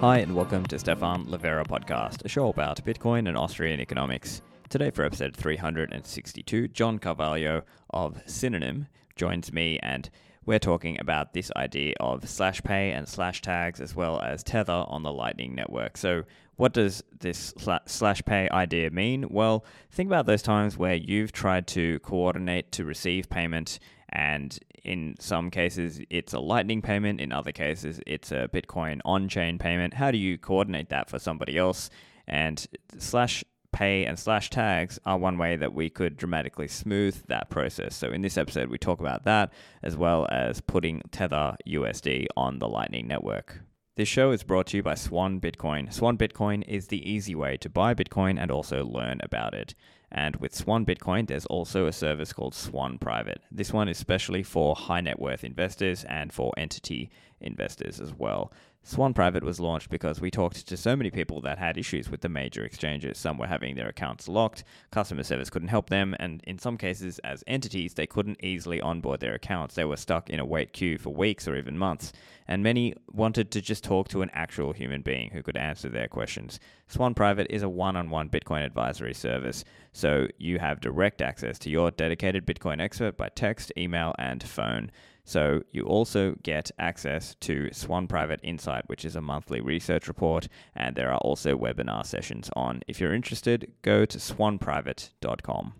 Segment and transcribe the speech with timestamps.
[0.00, 4.42] Hi, and welcome to Stephan Livera podcast, a show about Bitcoin and Austrian economics.
[4.68, 10.10] Today, for episode 362, John Carvalho of Synonym joins me, and
[10.44, 14.84] we're talking about this idea of slash pay and slash tags as well as Tether
[14.86, 15.96] on the Lightning Network.
[15.96, 16.24] So,
[16.56, 17.54] what does this
[17.86, 19.26] slash pay idea mean?
[19.30, 23.78] Well, think about those times where you've tried to coordinate to receive payment
[24.10, 27.20] and in some cases it's a lightning payment.
[27.20, 29.94] In other cases it's a bitcoin on-chain payment.
[29.94, 31.90] How do you coordinate that for somebody else?
[32.26, 32.66] And
[32.98, 37.94] slash pay and slash tags are one way that we could dramatically smooth that process.
[37.94, 42.58] So in this episode we talk about that as well as putting tether usd on
[42.58, 43.60] the lightning network.
[43.96, 45.90] This show is brought to you by Swan Bitcoin.
[45.90, 49.74] Swan Bitcoin is the easy way to buy Bitcoin and also learn about it.
[50.10, 53.42] And with Swan Bitcoin, there's also a service called Swan Private.
[53.50, 58.52] This one is specially for high net worth investors and for entity investors as well.
[58.88, 62.20] Swan Private was launched because we talked to so many people that had issues with
[62.20, 63.18] the major exchanges.
[63.18, 64.62] Some were having their accounts locked,
[64.92, 69.18] customer service couldn't help them, and in some cases, as entities, they couldn't easily onboard
[69.18, 69.74] their accounts.
[69.74, 72.12] They were stuck in a wait queue for weeks or even months,
[72.46, 76.06] and many wanted to just talk to an actual human being who could answer their
[76.06, 76.60] questions.
[76.86, 81.58] Swan Private is a one on one Bitcoin advisory service, so you have direct access
[81.58, 84.92] to your dedicated Bitcoin expert by text, email, and phone.
[85.26, 90.46] So you also get access to Swan Private Insight, which is a monthly research report,
[90.74, 92.82] and there are also webinar sessions on.
[92.86, 95.74] If you're interested, go to swanprivate.com.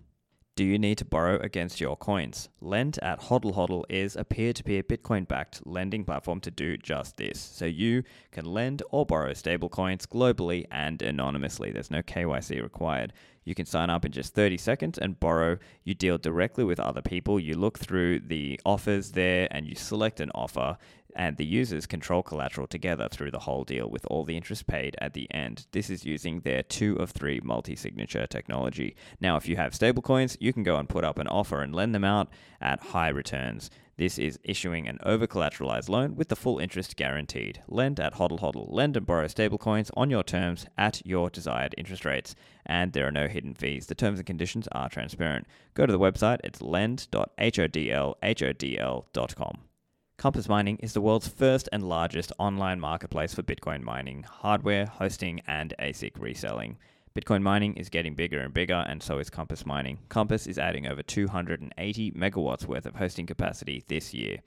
[0.57, 2.49] Do you need to borrow against your coins?
[2.61, 6.77] Lend at Hodl Hodl is a peer to peer Bitcoin backed lending platform to do
[6.77, 7.39] just this.
[7.39, 11.71] So you can lend or borrow stablecoins globally and anonymously.
[11.71, 13.13] There's no KYC required.
[13.47, 15.57] You can sign up in just 30 seconds and borrow.
[15.85, 17.41] You deal directly with other people.
[17.41, 20.77] You look through the offers there and you select an offer
[21.17, 24.95] and the users control collateral together through the whole deal with all the interest paid
[25.01, 25.67] at the end.
[25.73, 28.95] This is using their two of three multi signature technology.
[29.21, 31.95] Now, if you have stablecoins, you can go and put up an offer and lend
[31.95, 32.29] them out
[32.61, 33.71] at high returns.
[33.99, 37.63] This is issuing an over collateralized loan with the full interest guaranteed.
[37.67, 38.67] Lend at Hodl Hodl.
[38.69, 42.35] Lend and borrow stablecoins on your terms at your desired interest rates.
[42.67, 43.87] And there are no hidden fees.
[43.87, 45.47] The terms and conditions are transparent.
[45.73, 49.59] Go to the website, it's lend.hodlhodl.com.
[50.19, 55.41] Compass Mining is the world's first and largest online marketplace for Bitcoin mining, hardware, hosting,
[55.47, 56.77] and ASIC reselling.
[57.17, 59.97] Bitcoin mining is getting bigger and bigger, and so is Compass Mining.
[60.11, 64.41] Compass is adding over 280 megawatts worth of hosting capacity this year.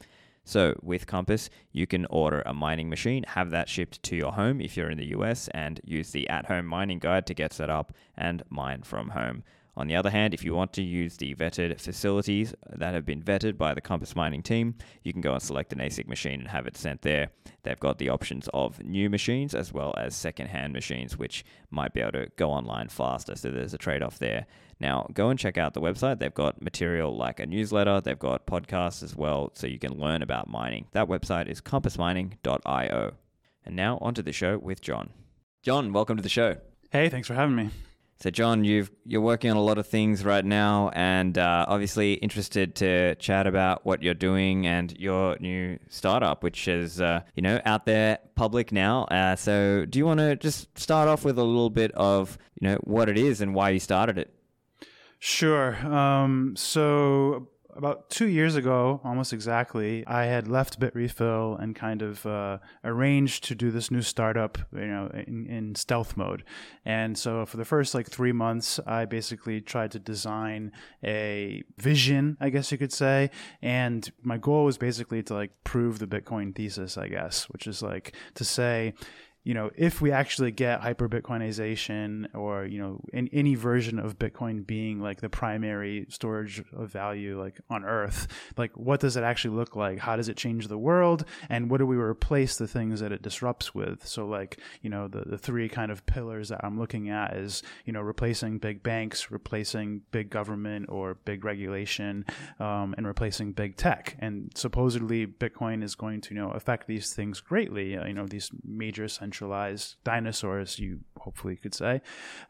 [0.43, 4.61] So, with Compass, you can order a mining machine, have that shipped to your home
[4.61, 7.71] if you're in the US, and use the at home mining guide to get set
[7.71, 9.43] up and mine from home.
[9.79, 13.23] On the other hand, if you want to use the vetted facilities that have been
[13.23, 16.49] vetted by the Compass Mining team, you can go and select an ASIC machine and
[16.49, 17.29] have it sent there.
[17.63, 22.01] They've got the options of new machines as well as second-hand machines, which might be
[22.01, 23.37] able to go online faster.
[23.37, 24.47] So there's a trade-off there.
[24.81, 26.19] Now, go and check out the website.
[26.19, 30.21] They've got material like a newsletter, they've got podcasts as well, so you can learn
[30.21, 30.87] about mining.
[30.91, 33.13] That website is compassmining.io.
[33.65, 35.11] And now onto the show with John.
[35.63, 36.57] John, welcome to the show.
[36.91, 37.69] Hey, thanks for having me.
[38.21, 42.13] So, John, you've you're working on a lot of things right now, and uh, obviously
[42.13, 47.41] interested to chat about what you're doing and your new startup, which is uh, you
[47.41, 49.05] know out there public now.
[49.05, 52.67] Uh, so, do you want to just start off with a little bit of you
[52.67, 54.33] know what it is and why you started it?
[55.19, 55.75] Sure.
[55.85, 62.25] Um, so about two years ago, almost exactly, I had left Bitrefill and kind of
[62.25, 66.43] uh, arranged to do this new startup, you know, in, in, stealth mode.
[66.85, 70.71] And so for the first like three months, I basically tried to design
[71.03, 73.29] a vision, I guess you could say.
[73.61, 77.81] And my goal was basically to like prove the Bitcoin thesis, I guess, which is
[77.81, 78.93] like to say,
[79.49, 84.19] you know, if we actually get hyper Bitcoinization or, you know, in any version of
[84.19, 89.23] Bitcoin being like the primary storage of value like on earth, like what does it
[89.23, 89.97] actually look like?
[89.97, 91.25] How does it change the world?
[91.49, 94.07] And what do we replace the things that it disrupts with?
[94.07, 97.63] So like, you know, the, the three kind of pillars that I'm looking at is,
[97.85, 102.23] you know, replacing big banks, replacing big government or big regulation,
[102.59, 104.15] um, and replacing big tech.
[104.19, 108.51] And supposedly Bitcoin is going to, you know, affect these things greatly, you know, these
[108.63, 109.07] major
[109.39, 112.01] centralized dinosaurs, you hopefully could say.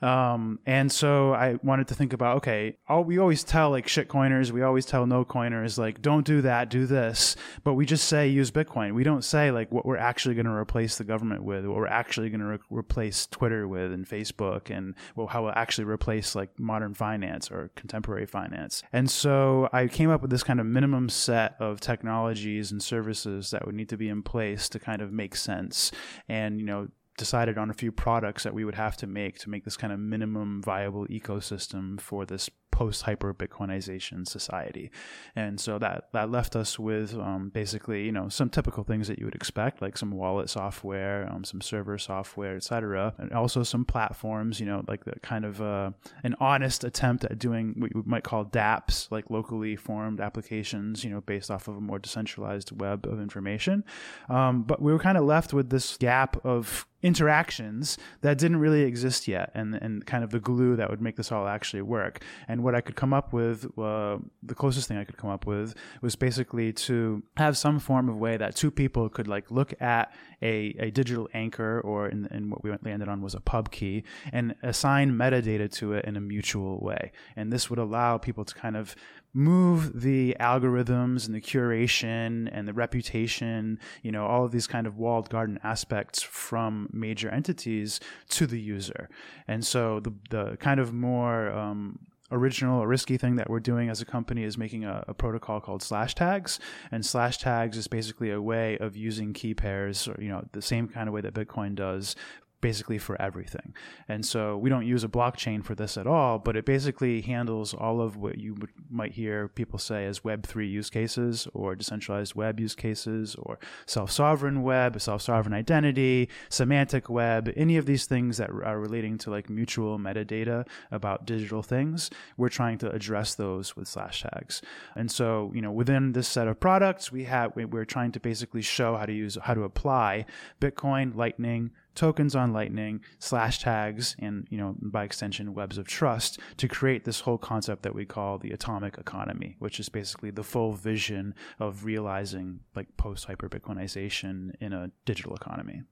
[0.02, 4.52] Um, and so I wanted to think about okay, all, we always tell like shitcoiners,
[4.52, 8.28] we always tell no coiners like don't do that, do this, but we just say
[8.28, 8.94] use Bitcoin.
[8.94, 11.88] We don't say like what we're actually going to replace the government with, what we're
[11.88, 16.36] actually going to re- replace Twitter with, and Facebook, and well, how we'll actually replace
[16.36, 18.84] like modern finance or contemporary finance.
[18.94, 23.52] And so I came up with this kind of minimum set of technologies and services
[23.52, 25.92] that would need to be in place to kind of make sense.
[26.28, 26.79] And you know
[27.19, 29.94] decided on a few products that we would have to make to make this kind
[29.94, 32.50] of minimum viable ecosystem for this
[32.80, 34.90] post hyper Bitcoinization society.
[35.36, 39.20] And so that, that left us with um, basically, you know, some typical things that
[39.20, 43.14] you would expect, like some wallet software, um, some server software, etc.
[43.18, 45.92] And also some platforms, you know, like the kind of uh,
[46.24, 51.10] an honest attempt at doing what you might call dApps, like locally formed applications, you
[51.10, 53.84] know, based off of a more decentralized web of information.
[54.30, 58.81] Um, but we were kind of left with this gap of interactions that didn't really
[58.81, 62.24] exist yet and, and kind of the glue that would make this all actually work.
[62.48, 65.48] And what I could come up with, uh, the closest thing I could come up
[65.48, 65.74] with
[66.04, 70.13] was basically to have some form of way that two people could like look at
[70.44, 74.04] a, a digital anchor or in, in what we landed on was a pub key
[74.31, 77.12] and assign metadata to it in a mutual way.
[77.36, 78.95] And this would allow people to kind of
[79.33, 84.86] move the algorithms and the curation and the reputation, you know, all of these kind
[84.86, 88.00] of walled garden aspects from major entities
[88.30, 89.10] to the user.
[89.48, 91.98] And so the, the kind of more um,
[92.31, 95.60] original or risky thing that we're doing as a company is making a, a, protocol
[95.60, 96.60] called slash tags.
[96.92, 100.62] And slash tags is basically a way of using key pairs or you know the
[100.62, 102.16] same kind of way that bitcoin does
[102.62, 103.74] basically for everything.
[104.08, 107.74] And so we don't use a blockchain for this at all, but it basically handles
[107.74, 112.36] all of what you would, might hear people say as Web3 use cases or decentralized
[112.36, 118.06] web use cases or self sovereign web, self sovereign identity, semantic web, any of these
[118.06, 122.10] things that are relating to like mutual metadata about digital things.
[122.38, 124.62] We're trying to address those with slash tags.
[124.96, 128.62] And so, you know, within this set of products, we have, we're trying to basically
[128.62, 130.26] show how to use, how to apply
[130.60, 136.40] Bitcoin, Lightning, tokens on Lightning, slash tags, and you know by extension webs of trust
[136.56, 140.44] to create this whole concept that we call the atomic economy, which is basically the
[140.44, 145.84] full vision of realizing like post hyper Bitcoinization in a digital economy.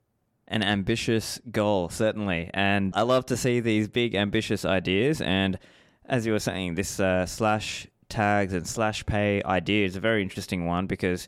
[0.48, 5.20] An ambitious goal, certainly, and I love to see these big ambitious ideas.
[5.20, 5.60] And
[6.06, 10.22] as you were saying, this uh, slash tags and slash pay idea is a very
[10.22, 11.28] interesting one because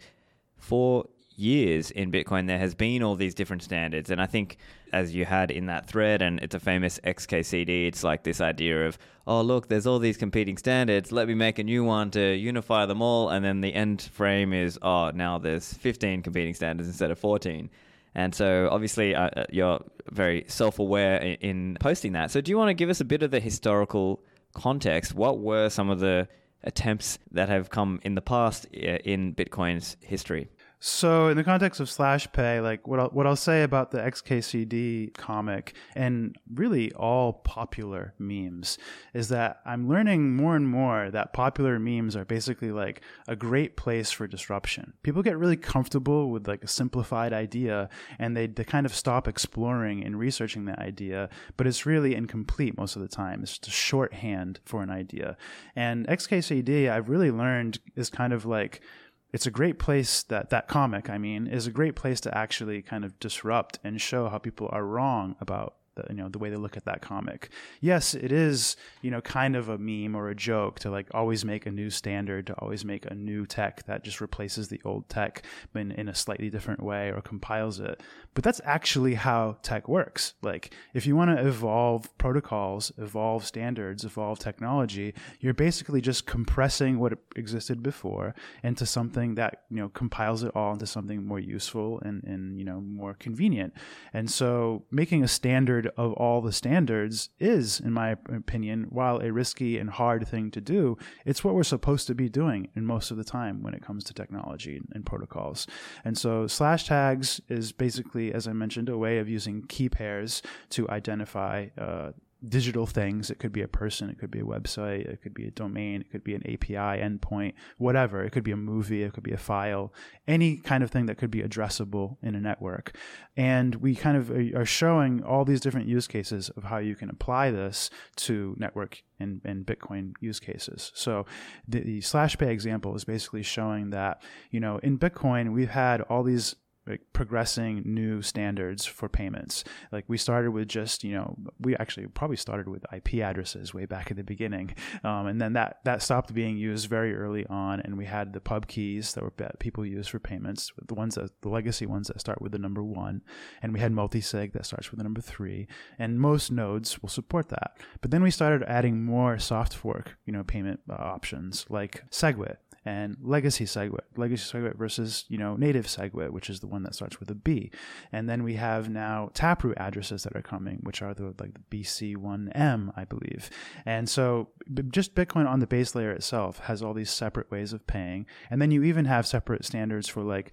[0.55, 1.09] for
[1.39, 4.09] years in Bitcoin, there has been all these different standards.
[4.09, 4.57] And I think,
[4.91, 8.85] as you had in that thread, and it's a famous XKCD, it's like this idea
[8.85, 11.11] of, oh, look, there's all these competing standards.
[11.11, 13.29] Let me make a new one to unify them all.
[13.29, 17.69] And then the end frame is, oh, now there's 15 competing standards instead of 14.
[18.15, 19.79] And so, obviously, uh, uh you're
[20.11, 22.31] very self aware in, in posting that.
[22.31, 25.13] So, do you want to give us a bit of the historical context?
[25.13, 26.27] What were some of the
[26.63, 30.49] attempts that have come in the past in Bitcoin's history?
[30.81, 33.97] So, in the context of slash pay, like what I'll, what I'll say about the
[33.97, 38.77] XKCD comic and really all popular memes
[39.13, 43.75] is that I'm learning more and more that popular memes are basically like a great
[43.75, 44.93] place for disruption.
[45.03, 49.27] People get really comfortable with like a simplified idea and they, they kind of stop
[49.27, 51.27] exploring and researching that idea,
[51.57, 53.43] but it's really incomplete most of the time.
[53.43, 55.35] It's just a shorthand for an idea.
[55.75, 58.81] And XKCD, I've really learned is kind of like
[59.31, 62.81] it's a great place that that comic, I mean, is a great place to actually
[62.81, 65.75] kind of disrupt and show how people are wrong about
[66.07, 67.49] the, you know the way they look at that comic.
[67.81, 71.45] Yes, it is you know kind of a meme or a joke to like always
[71.45, 75.09] make a new standard, to always make a new tech that just replaces the old
[75.09, 75.43] tech
[75.75, 78.01] in, in a slightly different way or compiles it.
[78.33, 80.33] But that's actually how tech works.
[80.41, 86.99] Like if you want to evolve protocols, evolve standards, evolve technology, you're basically just compressing
[86.99, 91.99] what existed before into something that you know compiles it all into something more useful
[92.01, 93.73] and, and you know more convenient.
[94.13, 99.31] And so making a standard of all the standards is, in my opinion, while a
[99.31, 103.11] risky and hard thing to do, it's what we're supposed to be doing in most
[103.11, 105.67] of the time when it comes to technology and protocols.
[106.03, 110.41] And so slash tags is basically, as I mentioned, a way of using key pairs
[110.71, 112.11] to identify uh,
[112.47, 113.29] digital things.
[113.29, 116.01] It could be a person, it could be a website, it could be a domain,
[116.01, 118.23] it could be an API endpoint, whatever.
[118.23, 119.93] It could be a movie, it could be a file,
[120.27, 122.95] any kind of thing that could be addressable in a network.
[123.35, 127.09] And we kind of are showing all these different use cases of how you can
[127.09, 130.91] apply this to network and, and Bitcoin use cases.
[130.95, 131.25] So
[131.67, 136.01] the, the slash pay example is basically showing that, you know, in Bitcoin, we've had
[136.01, 136.55] all these
[136.89, 139.63] like progressing new standards for payments.
[139.91, 143.85] Like we started with just you know we actually probably started with IP addresses way
[143.85, 147.79] back at the beginning, um, and then that that stopped being used very early on,
[147.81, 151.29] and we had the pub keys that were people use for payments, the ones that
[151.41, 153.21] the legacy ones that start with the number one,
[153.61, 155.67] and we had multisig that starts with the number three,
[155.97, 157.77] and most nodes will support that.
[158.01, 162.57] But then we started adding more soft fork you know payment uh, options like SegWit
[162.85, 166.95] and legacy SegWit, legacy SegWit versus you know native SegWit, which is the one that
[166.95, 167.71] starts with a B,
[168.11, 171.77] and then we have now Taproot addresses that are coming, which are the like the
[171.77, 173.49] BC1M, I believe,
[173.85, 174.49] and so
[174.89, 178.61] just Bitcoin on the base layer itself has all these separate ways of paying, and
[178.61, 180.51] then you even have separate standards for like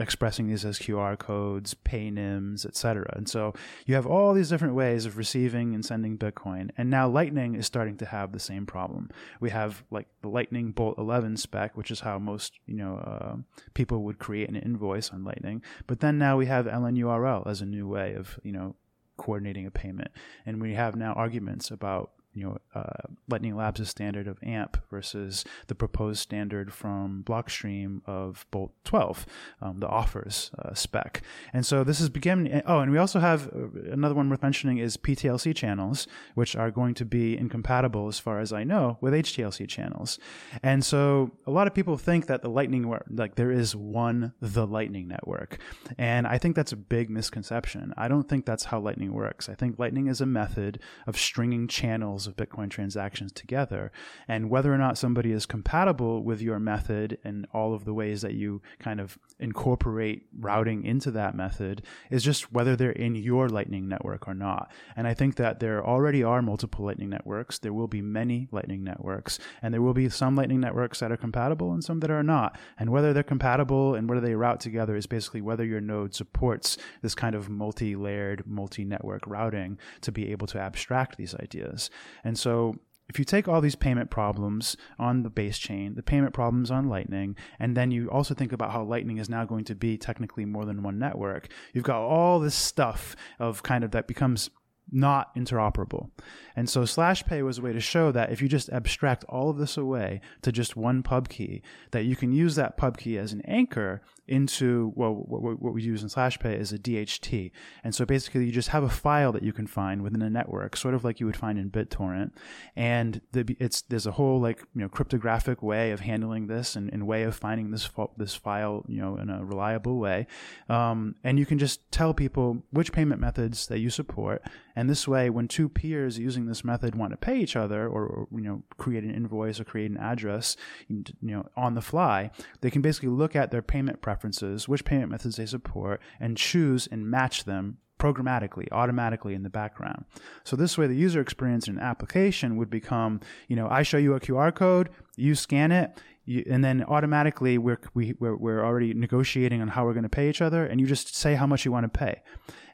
[0.00, 3.12] expressing these as QR codes, PayNyms, etc.
[3.14, 3.52] And so
[3.86, 6.70] you have all these different ways of receiving and sending Bitcoin.
[6.78, 9.10] And now Lightning is starting to have the same problem.
[9.40, 13.36] We have like the Lightning Bolt 11 spec, which is how most you know uh,
[13.74, 15.62] people would create an invoice on Lightning.
[15.86, 18.76] But then now we have LNURL as a new way of you know
[19.18, 20.10] coordinating a payment,
[20.46, 25.44] and we have now arguments about you know, uh, Lightning Labs' standard of AMP versus
[25.66, 29.26] the proposed standard from Blockstream of Bolt 12,
[29.60, 31.22] um, the offers uh, spec.
[31.52, 32.62] And so this is beginning.
[32.66, 36.70] Oh, and we also have uh, another one worth mentioning is PTLC channels, which are
[36.70, 40.18] going to be incompatible, as far as I know, with HTLC channels.
[40.62, 44.66] And so a lot of people think that the Lightning, like there is one the
[44.66, 45.58] Lightning network,
[45.98, 47.92] and I think that's a big misconception.
[47.96, 49.48] I don't think that's how Lightning works.
[49.48, 53.92] I think Lightning is a method of stringing channels of Bitcoin transactions together.
[54.28, 58.22] And whether or not somebody is compatible with your method and all of the ways
[58.22, 63.48] that you kind of incorporate routing into that method is just whether they're in your
[63.48, 64.70] Lightning network or not.
[64.96, 67.58] And I think that there already are multiple Lightning networks.
[67.58, 71.16] There will be many Lightning networks, and there will be some Lightning networks that are
[71.16, 72.58] compatible and some that are not.
[72.78, 76.76] And whether they're compatible and whether they route together is basically whether your node supports
[77.02, 81.90] this kind of multi layered, multi network routing to be able to abstract these ideas.
[82.24, 82.76] And so
[83.08, 86.88] if you take all these payment problems on the base chain, the payment problems on
[86.88, 90.44] Lightning, and then you also think about how Lightning is now going to be technically
[90.44, 94.48] more than one network, you've got all this stuff of kind of that becomes
[94.92, 96.10] not interoperable.
[96.56, 99.58] And so SlashPay was a way to show that if you just abstract all of
[99.58, 103.32] this away to just one pub key, that you can use that pub key as
[103.32, 107.50] an anchor into well what, what we use in SlashPay is a DHT.
[107.82, 110.76] And so basically you just have a file that you can find within a network,
[110.76, 112.30] sort of like you would find in BitTorrent.
[112.76, 116.90] And the, it's there's a whole like you know cryptographic way of handling this and,
[116.92, 120.26] and way of finding this this file you know in a reliable way.
[120.68, 124.42] Um, and you can just tell people which payment methods that you support.
[124.76, 128.06] And this way, when two peers using this method want to pay each other or,
[128.06, 130.56] or you know create an invoice or create an address
[130.88, 134.84] you know on the fly, they can basically look at their payment preferences preferences, which
[134.84, 140.04] payment methods they support, and choose and match them programmatically, automatically in the background.
[140.44, 143.96] So this way, the user experience in an application would become, you know, I show
[143.96, 148.64] you a QR code, you scan it, you, and then automatically we're, we, we're, we're
[148.64, 151.46] already negotiating on how we're going to pay each other, and you just say how
[151.46, 152.22] much you want to pay.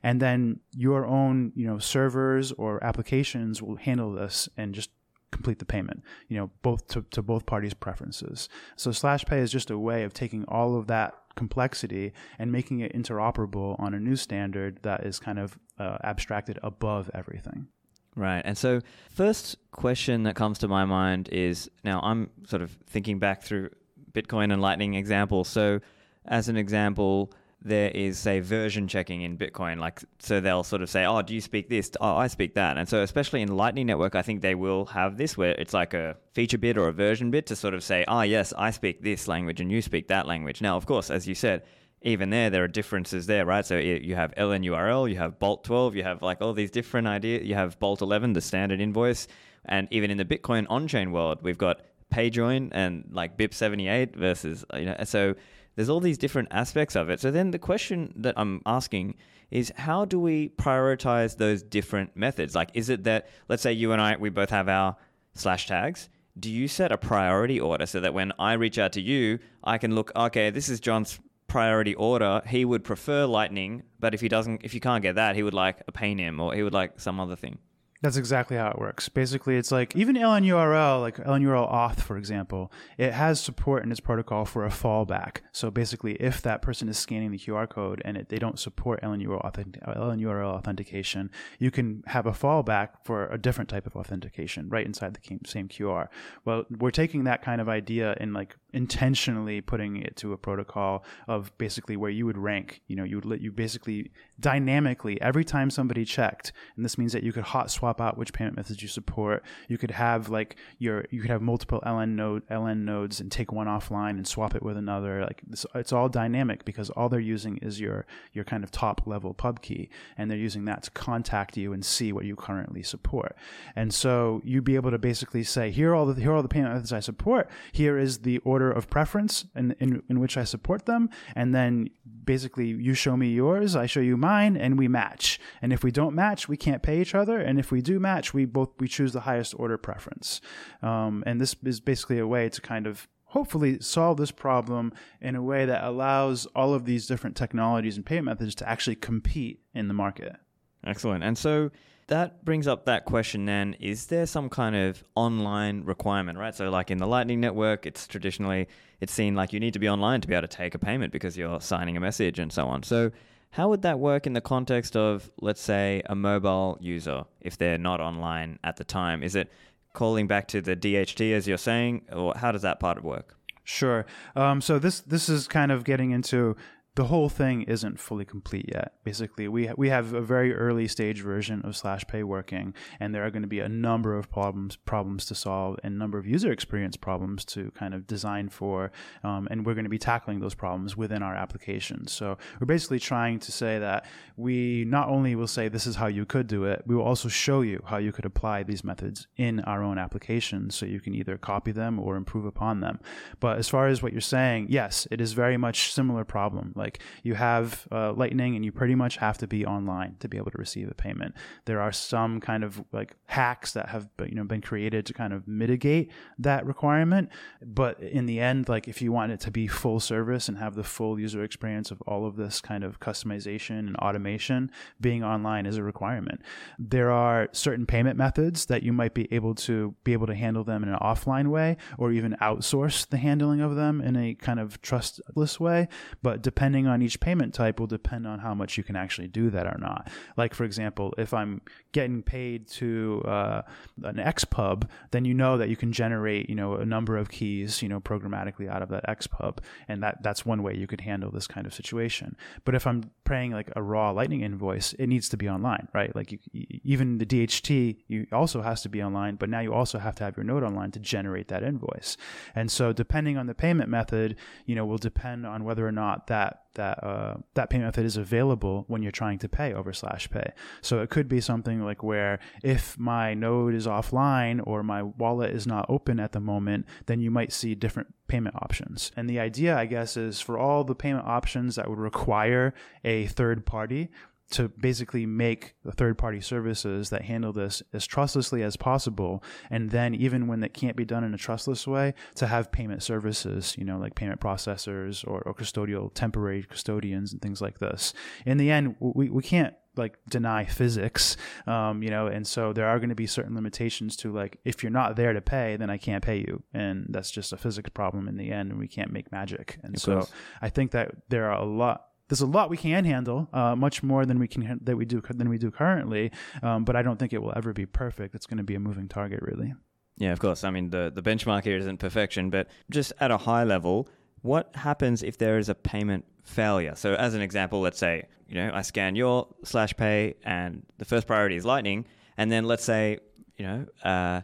[0.02, 4.90] And then your own, you know, servers or applications will handle this and just
[5.32, 8.48] complete the payment, you know, both to, to both parties' preferences.
[8.76, 12.92] So SlashPay is just a way of taking all of that complexity and making it
[12.92, 17.68] interoperable on a new standard that is kind of uh, abstracted above everything.
[18.16, 18.42] Right.
[18.44, 23.18] And so, first question that comes to my mind is now I'm sort of thinking
[23.18, 23.70] back through
[24.12, 25.48] Bitcoin and Lightning examples.
[25.48, 25.80] So,
[26.24, 27.30] as an example,
[27.62, 29.78] there is say version checking in Bitcoin.
[29.78, 31.90] Like so they'll sort of say, Oh, do you speak this?
[32.00, 32.78] Oh, I speak that.
[32.78, 35.94] And so especially in Lightning Network, I think they will have this where it's like
[35.94, 39.02] a feature bit or a version bit to sort of say, Oh yes, I speak
[39.02, 40.60] this language and you speak that language.
[40.60, 41.62] Now of course, as you said,
[42.02, 43.66] even there, there are differences there, right?
[43.66, 47.44] So you have LNURL, you have Bolt 12, you have like all these different ideas.
[47.44, 49.26] You have Bolt 11, the standard invoice,
[49.64, 51.80] and even in the Bitcoin on-chain world, we've got
[52.12, 54.96] PayJoin and like BIP78 versus you know.
[55.04, 55.34] So
[55.76, 57.20] there's all these different aspects of it.
[57.20, 59.14] So then the question that I'm asking
[59.50, 62.54] is how do we prioritize those different methods?
[62.54, 64.96] Like, is it that, let's say you and I, we both have our
[65.38, 66.08] slash tags.
[66.38, 69.78] Do you set a priority order so that when I reach out to you, I
[69.78, 72.42] can look, okay, this is John's priority order.
[72.46, 75.54] He would prefer Lightning, but if he doesn't, if you can't get that, he would
[75.54, 77.58] like a PayNym or he would like some other thing.
[78.02, 79.08] That's exactly how it works.
[79.08, 84.00] Basically, it's like even LNURL, like LNURL auth, for example, it has support in its
[84.00, 85.38] protocol for a fallback.
[85.52, 89.02] So basically, if that person is scanning the QR code and it, they don't support
[89.02, 94.68] LNURL, authentic, LNURL authentication, you can have a fallback for a different type of authentication
[94.68, 96.08] right inside the same QR.
[96.44, 101.04] Well, we're taking that kind of idea and like intentionally putting it to a protocol
[101.28, 102.82] of basically where you would rank.
[102.88, 107.12] You know, you would let you basically dynamically every time somebody checked, and this means
[107.12, 109.42] that you could hot swap out which payment methods you support.
[109.68, 113.52] You could have like your you could have multiple LN node LN nodes and take
[113.52, 115.22] one offline and swap it with another.
[115.22, 119.06] Like this, it's all dynamic because all they're using is your your kind of top
[119.06, 119.88] level pub key,
[120.18, 123.36] and they're using that to contact you and see what you currently support.
[123.74, 126.42] And so you'd be able to basically say, here are all the here are all
[126.42, 127.48] the payment methods I support.
[127.72, 131.90] Here is the order of preference in in, in which I support them, and then
[132.24, 135.38] basically you show me yours, I show you and we match.
[135.62, 137.38] And if we don't match, we can't pay each other.
[137.38, 140.40] And if we do match, we both we choose the highest order preference.
[140.82, 145.36] Um, and this is basically a way to kind of hopefully solve this problem in
[145.36, 149.60] a way that allows all of these different technologies and payment methods to actually compete
[149.74, 150.36] in the market.
[150.84, 151.24] Excellent.
[151.24, 151.70] And so
[152.08, 156.70] that brings up that question then is there some kind of online requirement right so
[156.70, 158.68] like in the lightning network it's traditionally
[159.00, 161.12] it's seen like you need to be online to be able to take a payment
[161.12, 163.10] because you're signing a message and so on so
[163.50, 167.78] how would that work in the context of let's say a mobile user if they're
[167.78, 169.50] not online at the time is it
[169.92, 173.36] calling back to the dht as you're saying or how does that part work
[173.66, 174.06] Sure.
[174.36, 176.56] Um, so this this is kind of getting into
[176.96, 178.94] the whole thing isn't fully complete yet.
[179.04, 183.14] Basically, we ha- we have a very early stage version of slash pay working, and
[183.14, 186.26] there are going to be a number of problems problems to solve and number of
[186.26, 188.90] user experience problems to kind of design for,
[189.22, 192.06] um, and we're going to be tackling those problems within our application.
[192.06, 194.06] So we're basically trying to say that
[194.38, 197.28] we not only will say this is how you could do it, we will also
[197.28, 201.14] show you how you could apply these methods in our own application, so you can
[201.14, 203.00] either copy them or improve upon them.
[203.38, 206.72] But as far as what you're saying, yes, it is very much similar problem.
[206.74, 210.28] Like like you have uh, Lightning, and you pretty much have to be online to
[210.28, 211.34] be able to receive a payment.
[211.64, 215.32] There are some kind of like hacks that have you know been created to kind
[215.32, 217.30] of mitigate that requirement,
[217.62, 220.74] but in the end, like if you want it to be full service and have
[220.74, 225.66] the full user experience of all of this kind of customization and automation, being online
[225.66, 226.40] is a requirement.
[226.78, 230.64] There are certain payment methods that you might be able to be able to handle
[230.64, 234.60] them in an offline way, or even outsource the handling of them in a kind
[234.60, 235.88] of trustless way.
[236.22, 239.28] But depending depending on each payment type will depend on how much you can actually
[239.28, 240.10] do that or not.
[240.36, 243.62] Like for example, if I'm getting paid to uh,
[244.04, 247.80] an XPub, then you know that you can generate you know a number of keys
[247.80, 251.30] you know programmatically out of that XPub, and that that's one way you could handle
[251.30, 252.36] this kind of situation.
[252.66, 256.14] But if I'm paying like a raw Lightning invoice, it needs to be online, right?
[256.14, 256.38] Like you,
[256.84, 260.24] even the DHT, you also has to be online, but now you also have to
[260.24, 262.18] have your node online to generate that invoice.
[262.54, 264.36] And so depending on the payment method,
[264.66, 268.16] you know, will depend on whether or not that that uh, that payment method is
[268.16, 270.52] available when you're trying to pay over slash pay.
[270.80, 275.50] So it could be something like where if my node is offline or my wallet
[275.50, 279.12] is not open at the moment, then you might see different payment options.
[279.16, 282.72] And the idea, I guess, is for all the payment options that would require
[283.04, 284.10] a third party,
[284.50, 289.42] to basically make the third party services that handle this as trustlessly as possible.
[289.70, 293.02] And then, even when it can't be done in a trustless way, to have payment
[293.02, 298.14] services, you know, like payment processors or, or custodial temporary custodians and things like this.
[298.44, 302.86] In the end, we, we can't like deny physics um, you know and so there
[302.86, 305.90] are going to be certain limitations to like if you're not there to pay then
[305.90, 308.88] i can't pay you and that's just a physics problem in the end and we
[308.88, 310.32] can't make magic and of so course.
[310.60, 314.02] i think that there are a lot there's a lot we can handle, uh, much
[314.02, 316.32] more than we can that we do than we do currently.
[316.62, 318.34] Um, but I don't think it will ever be perfect.
[318.34, 319.74] It's going to be a moving target, really.
[320.18, 320.64] Yeah, of course.
[320.64, 324.08] I mean, the the benchmark here isn't perfection, but just at a high level,
[324.42, 326.94] what happens if there is a payment failure?
[326.96, 331.04] So, as an example, let's say you know I scan your slash pay, and the
[331.04, 333.18] first priority is Lightning, and then let's say
[333.56, 333.86] you know.
[334.02, 334.40] Uh,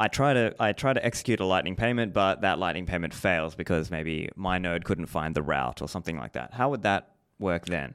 [0.00, 3.56] I try to I try to execute a Lightning payment, but that Lightning payment fails
[3.56, 6.54] because maybe my node couldn't find the route or something like that.
[6.54, 7.94] How would that work then?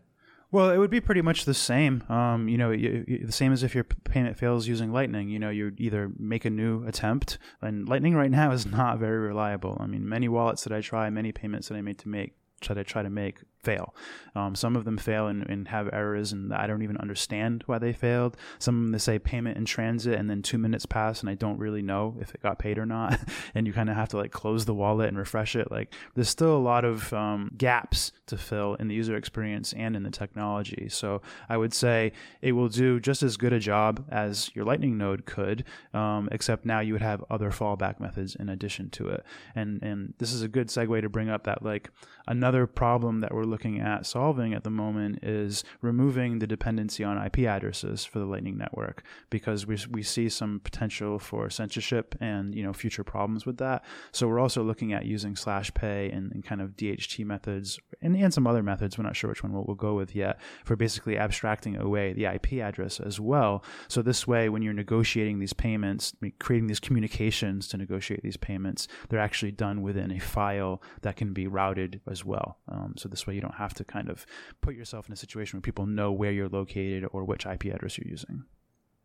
[0.51, 2.03] Well, it would be pretty much the same.
[2.09, 5.29] Um, you know, you, you, the same as if your payment fails using Lightning.
[5.29, 9.17] You know, you either make a new attempt, and Lightning right now is not very
[9.17, 9.77] reliable.
[9.79, 12.35] I mean, many wallets that I try, many payments that I made to make
[12.67, 13.95] that I try to make fail.
[14.35, 17.77] Um, some of them fail and, and, have errors, and I don't even understand why
[17.77, 18.35] they failed.
[18.59, 21.35] Some of them they say payment in transit, and then two minutes pass, and I
[21.35, 23.19] don't really know if it got paid or not.
[23.55, 25.71] and you kind of have to like close the wallet and refresh it.
[25.71, 29.95] Like there's still a lot of um, gaps to fill in the user experience and
[29.95, 30.87] in the technology.
[30.89, 34.97] So I would say it will do just as good a job as your Lightning
[34.97, 39.23] node could, um, except now you would have other fallback methods in addition to it.
[39.55, 41.91] And and this is a good segue to bring up that like
[42.27, 47.23] another problem that we're looking at solving at the moment is removing the dependency on
[47.23, 52.55] IP addresses for the Lightning Network because we, we see some potential for censorship and
[52.55, 53.85] you know future problems with that.
[54.11, 58.15] So we're also looking at using slash pay and, and kind of DHT methods and,
[58.15, 58.97] and some other methods.
[58.97, 62.25] We're not sure which one we'll, we'll go with yet for basically abstracting away the
[62.25, 63.63] IP address as well.
[63.87, 68.87] So this way, when you're negotiating these payments, creating these communications to negotiate these payments,
[69.09, 72.57] they're actually done within a file that can be routed as well.
[72.67, 74.25] Um, so this way, you don't have to kind of
[74.61, 77.97] put yourself in a situation where people know where you're located or which IP address
[77.97, 78.43] you're using.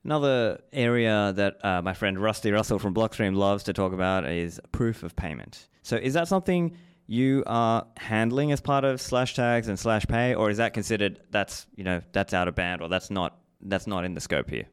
[0.04, 4.60] Another area that uh, my friend Rusty Russell from Blockstream loves to talk about is
[4.72, 5.68] proof of payment.
[5.82, 10.34] So, is that something you are handling as part of slash tags and slash pay,
[10.34, 13.86] or is that considered that's you know that's out of band or that's not that's
[13.86, 14.68] not in the scope here?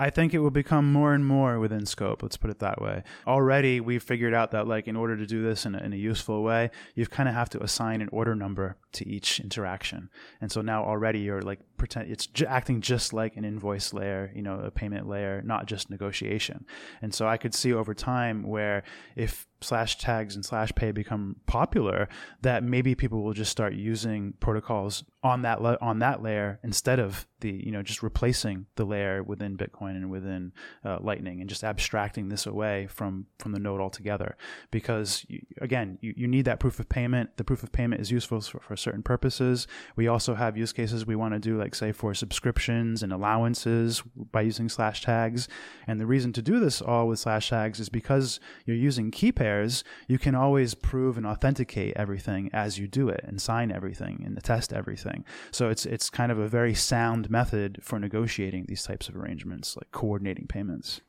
[0.00, 2.22] I think it will become more and more within scope.
[2.22, 3.02] Let's put it that way.
[3.26, 5.96] Already, we've figured out that, like, in order to do this in a, in a
[5.96, 10.08] useful way, you kind of have to assign an order number to each interaction.
[10.40, 14.30] And so now already you're like pretend it's j- acting just like an invoice layer,
[14.34, 16.66] you know, a payment layer, not just negotiation.
[17.00, 18.84] And so I could see over time where
[19.16, 22.08] if slash tags and slash pay become popular
[22.42, 26.98] that maybe people will just start using protocols on that la- on that layer instead
[26.98, 30.52] of the you know just replacing the layer within bitcoin and within
[30.84, 34.36] uh, lightning and just abstracting this away from from the node altogether.
[34.70, 37.36] Because you, again you, you need that proof of payment.
[37.36, 39.66] The proof of payment is useful for, for certain purposes.
[39.96, 44.02] We also have use cases we want to do like say for subscriptions and allowances
[44.32, 45.48] by using slash tags
[45.86, 49.32] and the reason to do this all with slash tags is because you're using key
[49.32, 53.70] pairs pairs, you can always prove and authenticate everything as you do it and sign
[53.70, 55.24] everything and test everything.
[55.50, 59.76] So it's it's kind of a very sound method for negotiating these types of arrangements,
[59.76, 61.00] like coordinating payments.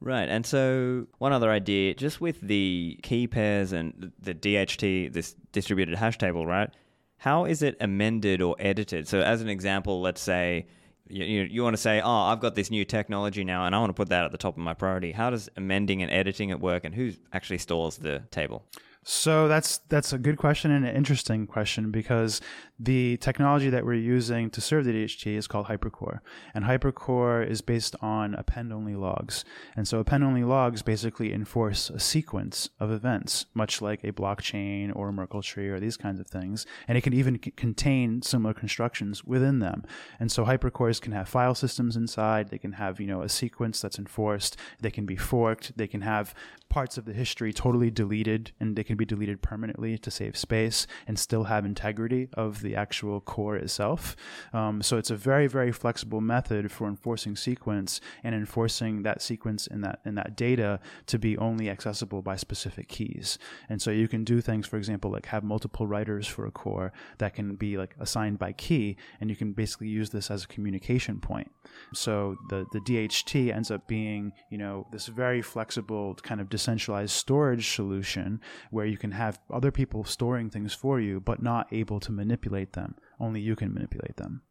[0.00, 0.28] Right.
[0.28, 5.94] And so, one other idea just with the key pairs and the DHT, this distributed
[5.94, 6.70] hash table, right?
[7.18, 9.08] How is it amended or edited?
[9.08, 10.66] So, as an example, let's say
[11.08, 13.78] you, you, you want to say, oh, I've got this new technology now and I
[13.78, 15.12] want to put that at the top of my priority.
[15.12, 18.64] How does amending and editing it work and who actually stores the table?
[19.06, 22.40] So that's that's a good question and an interesting question because
[22.78, 26.20] the technology that we're using to serve the DHT is called Hypercore,
[26.54, 29.44] and Hypercore is based on append-only logs.
[29.76, 35.10] And so append-only logs basically enforce a sequence of events, much like a blockchain or
[35.10, 36.64] a Merkle tree or these kinds of things.
[36.88, 39.84] And it can even c- contain similar constructions within them.
[40.18, 42.48] And so hypercores can have file systems inside.
[42.48, 44.56] They can have you know a sequence that's enforced.
[44.80, 45.76] They can be forked.
[45.76, 46.34] They can have
[46.74, 50.86] parts of the history totally deleted and they can be deleted permanently to save space
[51.06, 54.16] and still have integrity of the actual core itself.
[54.52, 59.66] Um, so it's a very, very flexible method for enforcing sequence and enforcing that sequence
[59.66, 63.38] in that in that data to be only accessible by specific keys.
[63.68, 66.92] And so you can do things, for example, like have multiple writers for a core
[67.18, 70.48] that can be like assigned by key, and you can basically use this as a
[70.48, 71.50] communication point.
[71.92, 77.12] So the the DHT ends up being, you know, this very flexible kind of decentralized
[77.12, 82.00] storage solution where you can have other people storing things for you, but not able
[82.00, 82.96] to manipulate them.
[83.20, 84.42] Only you can manipulate them.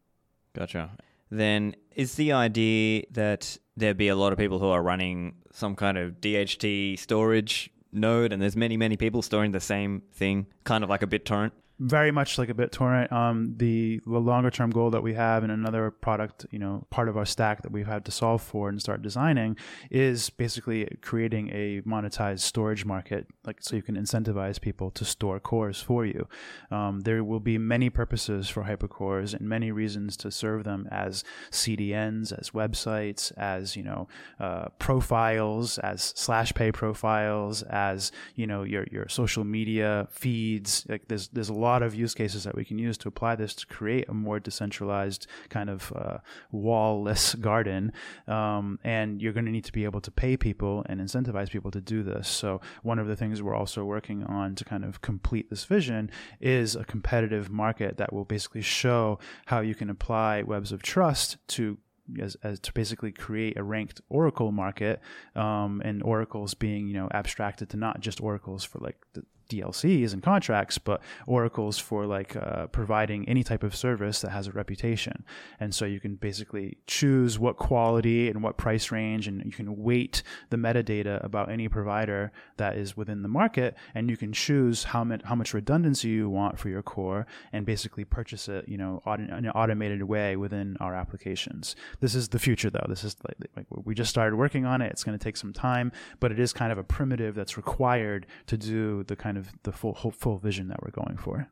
[0.54, 0.90] Gotcha.
[1.30, 5.74] Then is the idea that there be a lot of people who are running some
[5.74, 10.84] kind of DHT storage node and there's many, many people storing the same thing, kind
[10.84, 11.52] of like a BitTorrent?
[11.78, 13.10] Very much like a BitTorrent.
[13.10, 17.08] Um, the, the longer term goal that we have and another product, you know, part
[17.08, 19.56] of our stack that we've had to solve for and start designing
[19.90, 25.40] is basically creating a monetized storage market, like so you can incentivize people to store
[25.40, 26.28] cores for you.
[26.70, 31.24] Um, there will be many purposes for hypercores and many reasons to serve them as
[31.50, 34.06] CDNs, as websites, as you know,
[34.38, 40.86] uh, profiles, as slash pay profiles, as you know, your your social media feeds.
[40.88, 43.54] Like there's there's a lot of use cases that we can use to apply this
[43.56, 46.18] to create a more decentralized kind of uh,
[46.52, 47.92] wall-less garden.
[48.28, 51.70] Um, and you're going to need to be able to pay people and incentivize people
[51.72, 52.28] to do this.
[52.28, 56.10] So one of the things we're also working on to kind of complete this vision
[56.40, 61.36] is a competitive market that will basically show how you can apply webs of trust
[61.48, 61.78] to
[62.20, 65.00] as, as to basically create a ranked oracle market
[65.34, 70.12] um, and oracles being you know abstracted to not just oracles for like the, DLCs
[70.12, 74.52] and contracts, but oracles for like uh, providing any type of service that has a
[74.52, 75.24] reputation.
[75.60, 79.82] And so you can basically choose what quality and what price range, and you can
[79.82, 84.84] weight the metadata about any provider that is within the market, and you can choose
[84.84, 88.76] how much how much redundancy you want for your core, and basically purchase it, you
[88.76, 91.76] know, in an automated way within our applications.
[92.00, 92.86] This is the future, though.
[92.88, 94.90] This is like, like we just started working on it.
[94.92, 98.26] It's going to take some time, but it is kind of a primitive that's required
[98.46, 101.48] to do the kind kind of the full full vision that we're going for.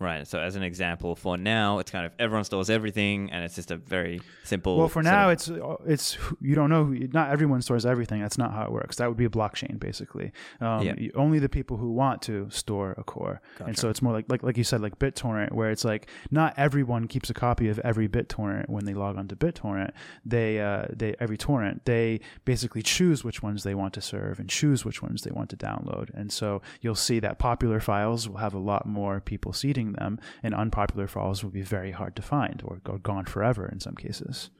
[0.00, 0.26] Right.
[0.26, 3.70] So as an example, for now, it's kind of everyone stores everything, and it's just
[3.70, 4.76] a very simple.
[4.76, 5.48] Well, for now, it's
[5.86, 6.84] it's you don't know.
[6.84, 8.20] Not everyone stores everything.
[8.20, 8.96] That's not how it works.
[8.96, 10.32] That would be a blockchain, basically.
[10.60, 10.94] Um, Yeah.
[10.98, 14.26] you- Only the people who want to store a core, and so it's more like
[14.28, 17.78] like like you said, like BitTorrent, where it's like not everyone keeps a copy of
[17.78, 19.90] every BitTorrent when they log onto BitTorrent.
[20.26, 24.48] They uh, they every torrent they basically choose which ones they want to serve and
[24.50, 26.10] choose which ones they want to download.
[26.14, 30.18] And so you'll see that popular files will have a lot more people seeding them,
[30.42, 33.94] and unpopular files will be very hard to find or go gone forever in some
[33.94, 34.50] cases.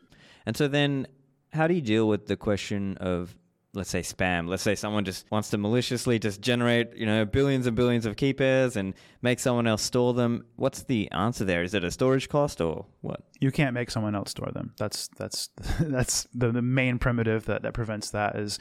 [0.47, 1.07] And so then,
[1.53, 3.37] how do you deal with the question of,
[3.75, 4.49] let's say, spam?
[4.49, 8.17] Let's say someone just wants to maliciously just generate, you know, billions and billions of
[8.17, 10.45] key pairs and make someone else store them.
[10.57, 11.63] What's the answer there?
[11.63, 13.23] Is it a storage cost or what?
[13.45, 14.73] you can't make someone else store them.
[14.79, 18.59] That's that's that's the, the main primitive that, that prevents that is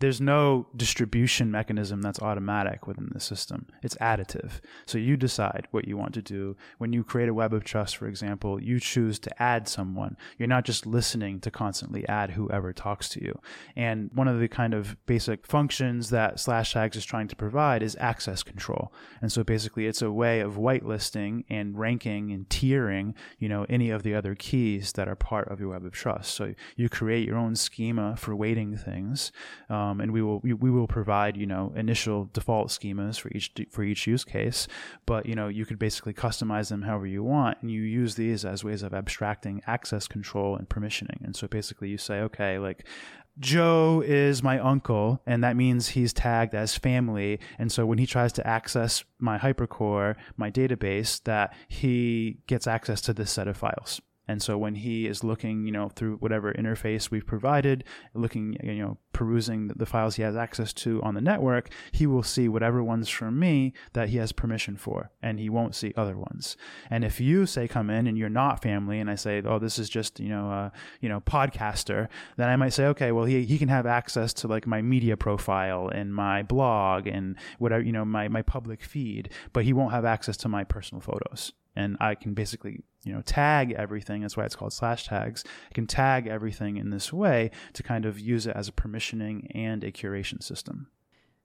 [0.00, 3.66] there's no distribution mechanism that's automatic within the system.
[3.82, 4.60] It's additive.
[4.84, 6.56] So you decide what you want to do.
[6.76, 10.18] When you create a web of trust, for example, you choose to add someone.
[10.36, 13.40] You're not just listening to constantly add whoever talks to you.
[13.74, 17.82] And one of the kind of basic functions that slash tags is trying to provide
[17.82, 18.90] is access control.
[19.20, 23.90] And so basically it's a way of whitelisting and ranking and tiering, you know, any
[23.90, 26.32] of the other keys that are part of your web of trust.
[26.34, 29.30] So you create your own schema for weighting things,
[29.68, 33.52] um, and we will we, we will provide you know initial default schemas for each
[33.70, 34.68] for each use case.
[35.04, 38.46] But you know you could basically customize them however you want, and you use these
[38.46, 41.22] as ways of abstracting access control and permissioning.
[41.22, 42.86] And so basically you say, okay, like
[43.38, 47.38] Joe is my uncle, and that means he's tagged as family.
[47.58, 53.00] And so when he tries to access my hypercore, my database, that he gets access
[53.02, 54.00] to this set of files.
[54.28, 57.84] And so when he is looking, you know, through whatever interface we've provided,
[58.14, 62.22] looking, you know, perusing the files he has access to on the network, he will
[62.22, 66.18] see whatever ones from me that he has permission for, and he won't see other
[66.18, 66.56] ones.
[66.90, 69.78] And if you say come in and you're not family, and I say, oh, this
[69.78, 73.44] is just, you know, uh, you know, podcaster, then I might say, okay, well, he
[73.44, 77.92] he can have access to like my media profile and my blog and whatever, you
[77.92, 81.96] know, my my public feed, but he won't have access to my personal photos and
[82.00, 84.22] I can basically you know tag everything.
[84.22, 85.44] That's why it's called slash tags.
[85.70, 89.50] I can tag everything in this way to kind of use it as a permissioning
[89.54, 90.88] and a curation system.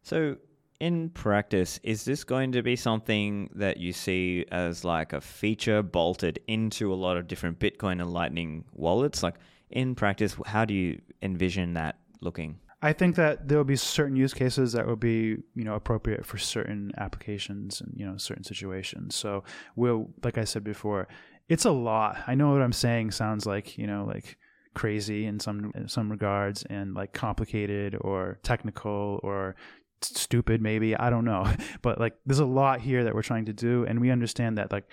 [0.02, 0.38] So,
[0.80, 5.84] in practice, is this going to be something that you see as like a feature
[5.84, 9.22] bolted into a lot of different Bitcoin and Lightning wallets?
[9.22, 9.36] Like,
[9.70, 12.60] in practice, how do you envision that looking?
[12.82, 16.26] I think that there will be certain use cases that will be, you know, appropriate
[16.26, 19.15] for certain applications and you know certain situations.
[19.15, 19.44] So
[19.76, 21.08] we'll, like I said before,
[21.48, 22.24] it's a lot.
[22.28, 24.38] I know what I'm saying sounds like you know like
[24.74, 29.56] crazy in some in some regards and like complicated or technical or
[30.04, 31.46] stupid maybe i don't know
[31.82, 34.72] but like there's a lot here that we're trying to do and we understand that
[34.72, 34.86] like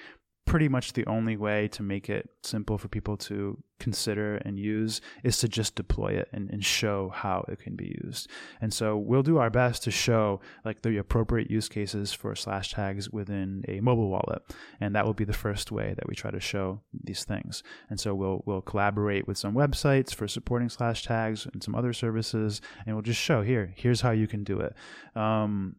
[0.48, 5.02] pretty much the only way to make it simple for people to consider and use
[5.22, 8.28] is to just deploy it and, and show how it can be used.
[8.60, 12.72] And so we'll do our best to show like the appropriate use cases for slash
[12.72, 14.42] tags within a mobile wallet.
[14.80, 17.62] And that will be the first way that we try to show these things.
[17.90, 21.92] And so we'll we'll collaborate with some websites for supporting slash tags and some other
[21.92, 24.74] services and we'll just show here, here's how you can do it.
[25.14, 25.76] Um,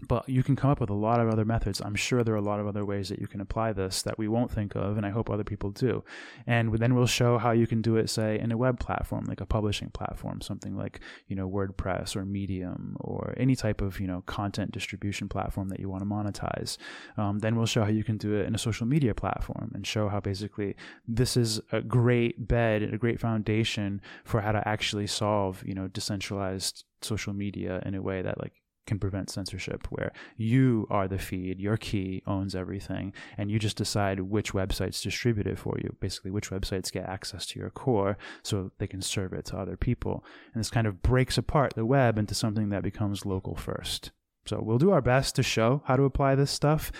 [0.00, 1.80] but you can come up with a lot of other methods.
[1.80, 4.18] I'm sure there are a lot of other ways that you can apply this that
[4.18, 6.02] we won't think of, and I hope other people do.
[6.46, 9.40] And then we'll show how you can do it, say, in a web platform, like
[9.40, 14.08] a publishing platform, something like you know WordPress or Medium or any type of you
[14.08, 16.76] know content distribution platform that you want to monetize.
[17.16, 19.86] Um, then we'll show how you can do it in a social media platform and
[19.86, 20.74] show how basically
[21.06, 25.86] this is a great bed, a great foundation for how to actually solve you know
[25.86, 28.54] decentralized social media in a way that like
[28.86, 33.76] can prevent censorship where you are the feed your key owns everything and you just
[33.76, 38.16] decide which websites distribute it for you basically which websites get access to your core
[38.42, 41.86] so they can serve it to other people and this kind of breaks apart the
[41.86, 44.10] web into something that becomes local first
[44.46, 46.92] so we'll do our best to show how to apply this stuff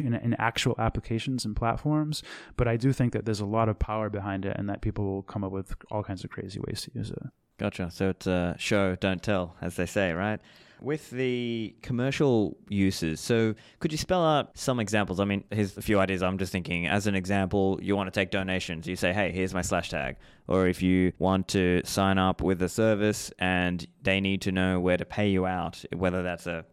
[0.00, 2.22] in, actual applications and platforms
[2.56, 5.04] but i do think that there's a lot of power behind it and that people
[5.04, 7.22] will come up with all kinds of crazy ways to use it
[7.58, 7.90] Gotcha.
[7.90, 10.40] So it's show, don't tell, as they say, right?
[10.80, 15.18] With the commercial uses, so could you spell out some examples?
[15.18, 16.22] I mean, here's a few ideas.
[16.22, 18.86] I'm just thinking, as an example, you want to take donations.
[18.86, 20.16] You say, hey, here's my slash tag.
[20.46, 24.80] Or if you want to sign up with a service and they need to know
[24.80, 26.64] where to pay you out, whether that's a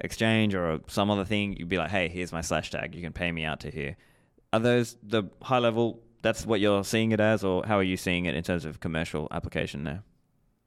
[0.00, 2.94] exchange or some other thing, you'd be like, hey, here's my slash tag.
[2.94, 3.96] You can pay me out to here.
[4.52, 6.00] Are those the high level?
[6.22, 8.80] That's what you're seeing it as, or how are you seeing it in terms of
[8.80, 10.02] commercial application there?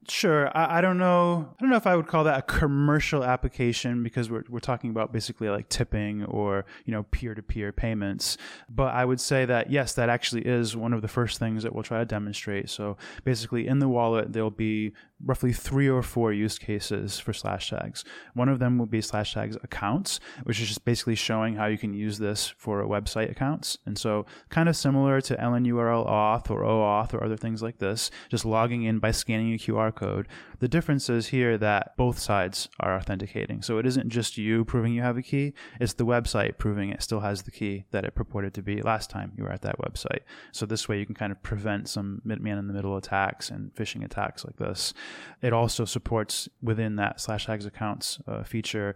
[0.08, 0.50] Sure.
[0.58, 1.54] I, I, don't know.
[1.58, 4.90] I don't know if I would call that a commercial application because we're, we're talking
[4.90, 8.38] about basically like tipping or, you know, peer to peer payments.
[8.68, 11.74] But I would say that, yes, that actually is one of the first things that
[11.74, 12.70] we'll try to demonstrate.
[12.70, 14.94] So basically, in the wallet, there'll be
[15.26, 18.04] roughly three or four use cases for slash tags.
[18.34, 21.78] One of them would be slash tags accounts, which is just basically showing how you
[21.78, 23.78] can use this for a website accounts.
[23.86, 28.12] And so, kind of similar to LNURL auth or OAuth or other things like this,
[28.30, 30.28] just logging in by scanning a QR code.
[30.60, 33.62] The difference is here that both sides are authenticating.
[33.62, 37.02] So it isn't just you proving you have a key, it's the website proving it
[37.02, 39.80] still has the key that it purported to be last time you were at that
[39.80, 40.22] website.
[40.52, 43.74] So this way you can kind of prevent some man in the middle attacks and
[43.74, 44.94] phishing attacks like this.
[45.42, 48.96] It also supports within that slash tags accounts uh, feature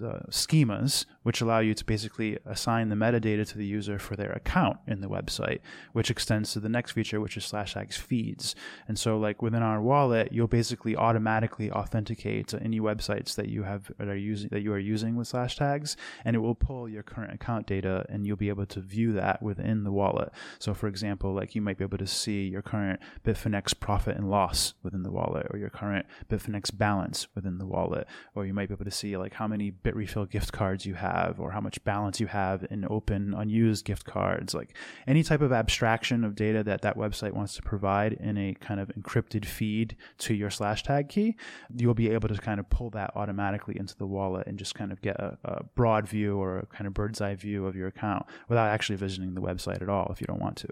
[0.00, 4.32] uh, schemas, which allow you to basically assign the metadata to the user for their
[4.32, 5.60] account in the website,
[5.92, 8.54] which extends to the next feature, which is slash tags feeds.
[8.88, 13.90] And so, like within our wallet, you'll basically automatically authenticate any websites that you have
[13.98, 17.02] that are using that you are using with slash tags, and it will pull your
[17.02, 20.30] current account data, and you'll be able to view that within the wallet.
[20.58, 24.30] So, for example, like you might be able to see your current Bitfinex profit and
[24.30, 28.68] loss within the wallet, or your current Bitfinex balance within the wallet, or you might
[28.68, 31.82] be able to see like how many Bitrefill gift cards you have or how much
[31.84, 34.74] balance you have in open unused gift cards like
[35.06, 38.80] any type of abstraction of data that that website wants to provide in a kind
[38.80, 41.36] of encrypted feed to your slash tag key
[41.76, 44.92] you'll be able to kind of pull that automatically into the wallet and just kind
[44.92, 47.88] of get a, a broad view or a kind of bird's eye view of your
[47.88, 50.68] account without actually visiting the website at all if you don't want to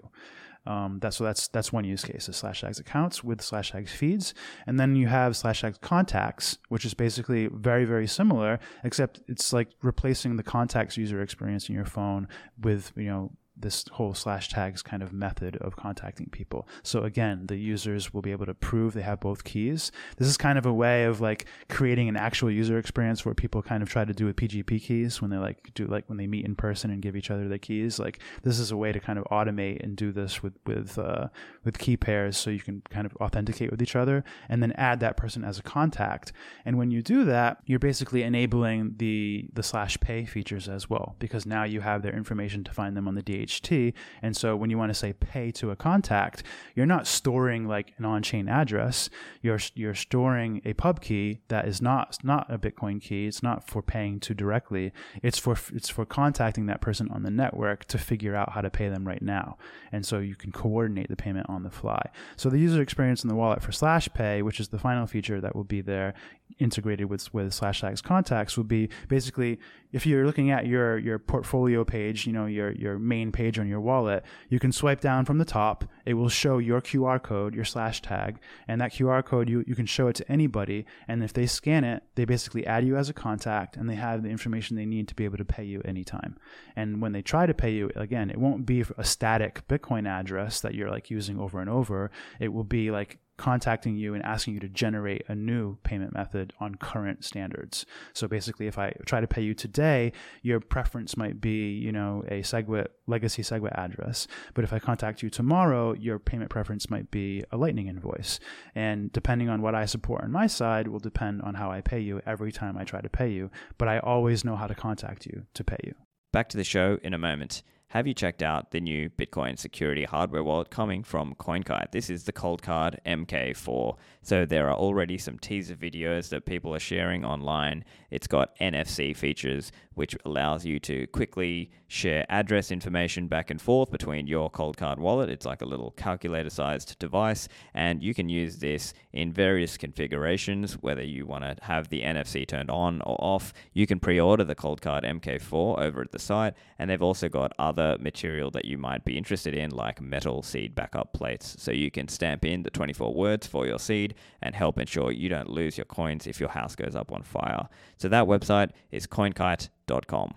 [0.65, 3.91] um, that's so that's that's one use case is slash tags accounts with slash tags
[3.91, 4.33] feeds,
[4.67, 9.51] and then you have slash tags contacts, which is basically very very similar, except it's
[9.51, 12.27] like replacing the contacts user experience in your phone
[12.59, 16.67] with you know this whole slash tags kind of method of contacting people.
[16.83, 19.91] So again, the users will be able to prove they have both keys.
[20.17, 23.61] This is kind of a way of like creating an actual user experience where people
[23.61, 26.27] kind of try to do with PGP keys when they like do like when they
[26.27, 27.99] meet in person and give each other the keys.
[27.99, 31.27] Like this is a way to kind of automate and do this with with uh,
[31.63, 34.99] with key pairs, so you can kind of authenticate with each other and then add
[34.99, 36.31] that person as a contact.
[36.65, 41.15] And when you do that, you're basically enabling the the slash pay features as well
[41.19, 43.93] because now you have their information to find them on the DH DHT.
[44.21, 46.43] And so when you want to say pay to a contact,
[46.75, 49.09] you're not storing like an on-chain address.
[49.41, 53.27] You're you're storing a pub key that is not not a Bitcoin key.
[53.27, 54.91] It's not for paying to directly.
[55.21, 58.69] It's for it's for contacting that person on the network to figure out how to
[58.69, 59.57] pay them right now.
[59.91, 62.01] And so you can coordinate the payment on the fly.
[62.35, 65.41] So the user experience in the wallet for Slash Pay, which is the final feature
[65.41, 66.13] that will be there
[66.59, 69.59] integrated with with Slash Tags contacts, would be basically
[69.91, 73.67] if you're looking at your your portfolio page, you know your your main page on
[73.67, 75.85] your wallet, you can swipe down from the top.
[76.05, 79.75] It will show your QR code, your slash tag, and that QR code you you
[79.75, 80.85] can show it to anybody.
[81.07, 84.23] And if they scan it, they basically add you as a contact, and they have
[84.23, 86.37] the information they need to be able to pay you anytime.
[86.75, 90.61] And when they try to pay you, again, it won't be a static Bitcoin address
[90.61, 92.11] that you're like using over and over.
[92.39, 96.53] It will be like contacting you and asking you to generate a new payment method
[96.59, 97.85] on current standards.
[98.13, 102.23] So basically, if I try to pay you today, your preference might be, you know,
[102.27, 104.27] a SegWit legacy SegWit address.
[104.53, 108.39] But if I contact you tomorrow, your payment preference might be a Lightning invoice.
[108.75, 111.99] And depending on what I support on my side will depend on how I pay
[111.99, 113.49] you every time I try to pay you.
[113.77, 115.95] But I always know how to contact you to pay you.
[116.31, 117.63] Back to the show in a moment.
[117.91, 121.91] Have you checked out the new Bitcoin security hardware wallet coming from CoinKite?
[121.91, 123.97] This is the Coldcard MK4.
[124.23, 127.83] So there are already some teaser videos that people are sharing online.
[128.11, 133.89] It's got NFC features, which allows you to quickly share address information back and forth
[133.89, 135.29] between your Coldcard wallet.
[135.29, 140.73] It's like a little calculator sized device, and you can use this in various configurations,
[140.73, 143.53] whether you want to have the NFC turned on or off.
[143.73, 147.53] You can pre order the Coldcard MK4 over at the site, and they've also got
[147.57, 151.55] other material that you might be interested in, like metal seed backup plates.
[151.57, 154.10] So you can stamp in the 24 words for your seed
[154.41, 157.67] and help ensure you don't lose your coins if your house goes up on fire.
[157.97, 160.33] So that website is coinkite.com.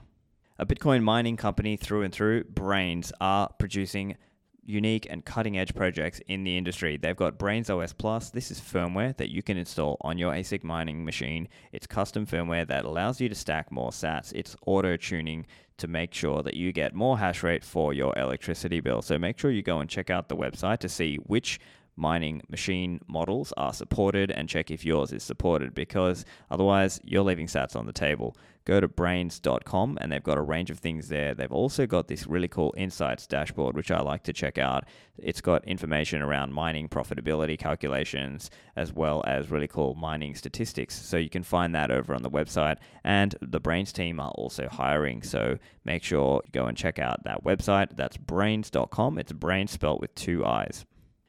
[0.58, 4.16] A Bitcoin mining company through and through, Braiins are producing
[4.66, 6.96] unique and cutting edge projects in the industry.
[6.96, 8.30] They've got Braiins OS Plus.
[8.30, 11.48] This is firmware that you can install on your ASIC mining machine.
[11.72, 14.32] It's custom firmware that allows you to stack more sats.
[14.34, 18.80] It's auto tuning to make sure that you get more hash rate for your electricity
[18.80, 19.02] bill.
[19.02, 21.58] So make sure you go and check out the website to see which
[21.96, 27.46] mining machine models are supported and check if yours is supported because otherwise you're leaving
[27.46, 28.36] sats on the table.
[28.64, 31.34] Go to braiins.com and they've got a range of things there.
[31.34, 34.84] They've also got this really cool insights dashboard, which I like to check out.
[35.18, 40.94] It's got information around mining profitability calculations as well as really cool mining statistics.
[40.94, 42.78] So you can find that over on the website.
[43.04, 45.22] And the Braiins team are also hiring.
[45.22, 47.96] So make sure you go and check out that website.
[47.96, 49.18] That's braiins.com.
[49.18, 50.86] It's Braiins spelled with two I's.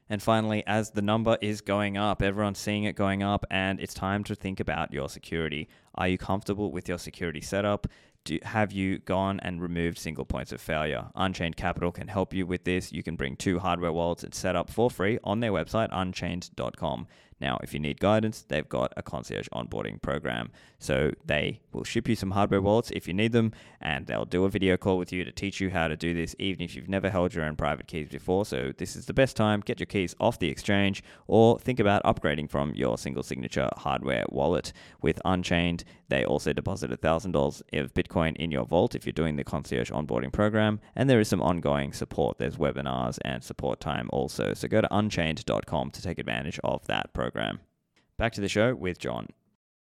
[0.08, 3.94] And finally, as the number is going up, everyone's seeing it going up, and it's
[3.94, 5.68] time to think about your security.
[5.96, 7.88] Are you comfortable with your security setup?
[8.24, 11.06] Do, have you gone and removed single points of failure?
[11.14, 12.92] Unchained Capital can help you with this.
[12.92, 17.06] You can bring two hardware wallets and set up for free on their website, unchained.com.
[17.40, 20.50] Now, if you need guidance, they've got a concierge onboarding program.
[20.78, 24.44] So they will ship you some hardware wallets if you need them, and they'll do
[24.44, 26.88] a video call with you to teach you how to do this, even if you've
[26.88, 28.46] never held your own private keys before.
[28.46, 29.60] So this is the best time.
[29.60, 34.24] Get your keys off the exchange or think about upgrading from your single signature hardware
[34.28, 34.72] wallet.
[35.02, 39.44] With Unchained, they also deposit $1,000 of Bitcoin in your vault if you're doing the
[39.44, 42.38] concierge onboarding program, and there is some ongoing support.
[42.38, 44.54] There's webinars and support time also.
[44.54, 47.58] So go to unchained.com to take advantage of that program program.
[48.18, 49.28] Back to the show with John.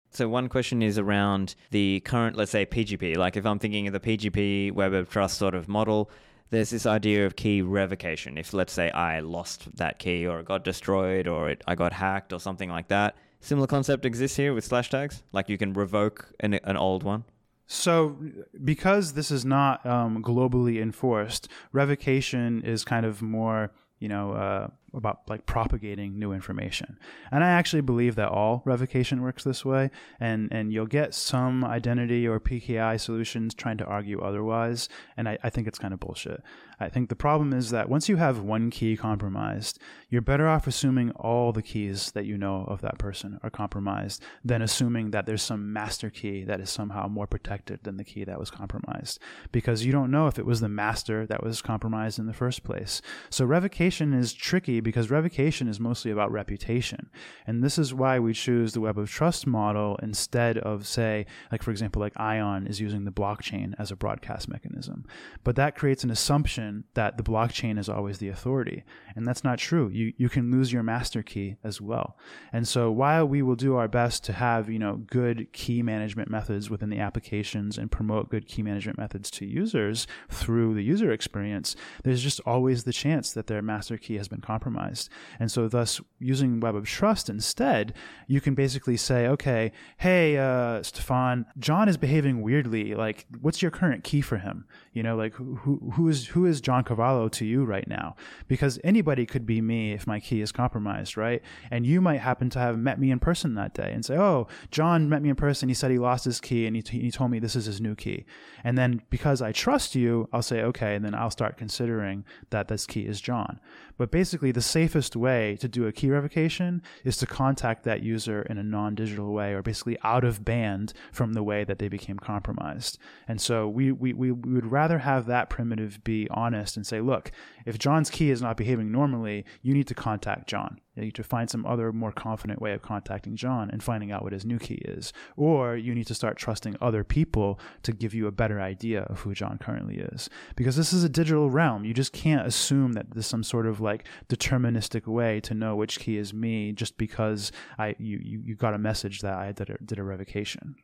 [0.10, 3.18] So one question is around the current, let's say PGP.
[3.18, 6.10] Like if I'm thinking of the PGP Web of Trust sort of model,
[6.50, 8.38] there's this idea of key revocation.
[8.38, 11.94] If let's say I lost that key or it got destroyed or it, I got
[11.94, 15.22] hacked or something like that, similar concept exists here with slash tags.
[15.32, 17.26] Like you can revoke an, an old one.
[17.68, 18.18] So,
[18.64, 24.68] because this is not um, globally enforced, revocation is kind of more, you know, uh,
[24.96, 26.98] about like propagating new information.
[27.32, 29.92] And I actually believe that all revocation works this way.
[30.20, 34.90] And and you'll get some identity or PKI solutions trying to argue otherwise.
[35.18, 36.42] And I, I think it's kind of bullshit.
[36.80, 39.80] I think the problem is that once you have one key compromised,
[40.10, 44.22] you're better off assuming all the keys that you know of that person are compromised
[44.44, 48.24] than assuming that there's some master key that is somehow more protected than the key
[48.26, 49.20] that was compromised.
[49.52, 52.64] Because you don't know if it was the master that was compromised in the first
[52.64, 53.02] place.
[53.30, 57.10] So revocation is tricky because revocation is mostly about reputation.
[57.46, 61.64] And this is why we choose the web of trust model instead of, say, like
[61.64, 65.04] for example, like ION is using the blockchain as a broadcast mechanism.
[65.44, 68.84] But that creates an assumption that the blockchain is always the authority.
[69.16, 69.90] And that's not true.
[69.90, 72.18] You you can lose your master key as well.
[72.54, 76.30] And so while we will do our best to have, you know, good key management
[76.30, 81.12] methods within the applications and promote good key management methods to users through the user
[81.12, 85.10] experience, there's just always the chance that their master key has been compromised compromised.
[85.40, 87.94] And so, thus, using Web of Trust instead,
[88.28, 92.96] you can basically say, okay, hey, uh, Stephan, John is behaving weirdly.
[92.96, 94.66] Like, what's your current key for him?
[94.94, 98.16] You know, like who who is who is John Carvalho to you right now?
[98.48, 101.42] Because anybody could be me if my key is compromised, right?
[101.70, 104.48] And you might happen to have met me in person that day and say, oh,
[104.72, 105.70] John met me in person.
[105.70, 107.82] He said he lost his key and he, t- he told me this is his
[107.82, 108.26] new key.
[108.64, 112.68] And then because I trust you, I'll say okay, and then I'll start considering that
[112.68, 113.60] this key is John.
[113.98, 118.42] But basically, the safest way to do a key revocation is to contact that user
[118.44, 121.88] in a non digital way or basically out of band from the way that they
[121.88, 122.98] became compromised.
[123.28, 127.32] And so we, we, we would rather have that primitive be honest and say, look,
[127.66, 130.80] if John's key is not behaving normally, you need to contact John.
[130.96, 134.24] You need to find some other more confident way of contacting John and finding out
[134.24, 135.12] what his new key is.
[135.36, 139.20] Or you need to start trusting other people to give you a better idea of
[139.22, 140.30] who John currently is.
[140.56, 141.84] Because this is a digital realm.
[141.84, 146.00] You just can't assume that there's some sort of like deterministic way to know which
[146.00, 149.70] key is me just because I you, you, you got a message that I did
[149.70, 150.76] a, did a revocation.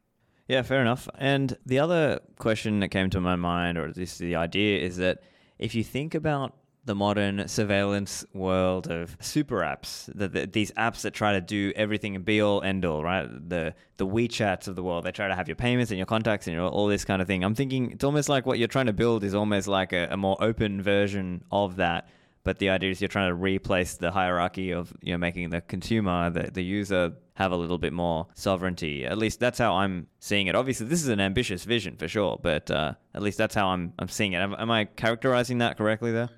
[0.47, 1.07] Yeah, fair enough.
[1.17, 4.97] And the other question that came to my mind, or at least the idea, is
[4.97, 5.19] that
[5.59, 11.01] if you think about the modern surveillance world of super apps, the, the, these apps
[11.01, 13.27] that try to do everything and be all end all, right?
[13.49, 16.47] The the WeChats of the world, they try to have your payments and your contacts
[16.47, 17.43] and your, all this kind of thing.
[17.43, 20.17] I'm thinking it's almost like what you're trying to build is almost like a, a
[20.17, 22.09] more open version of that.
[22.43, 25.61] But the idea is you're trying to replace the hierarchy of you know making the
[25.61, 29.05] consumer, the, the user have a little bit more sovereignty.
[29.05, 30.55] At least that's how I'm seeing it.
[30.55, 33.93] Obviously, this is an ambitious vision for sure, but uh, at least that's how I'm
[33.99, 34.37] I'm seeing it.
[34.37, 36.29] Am, am I characterizing that correctly there?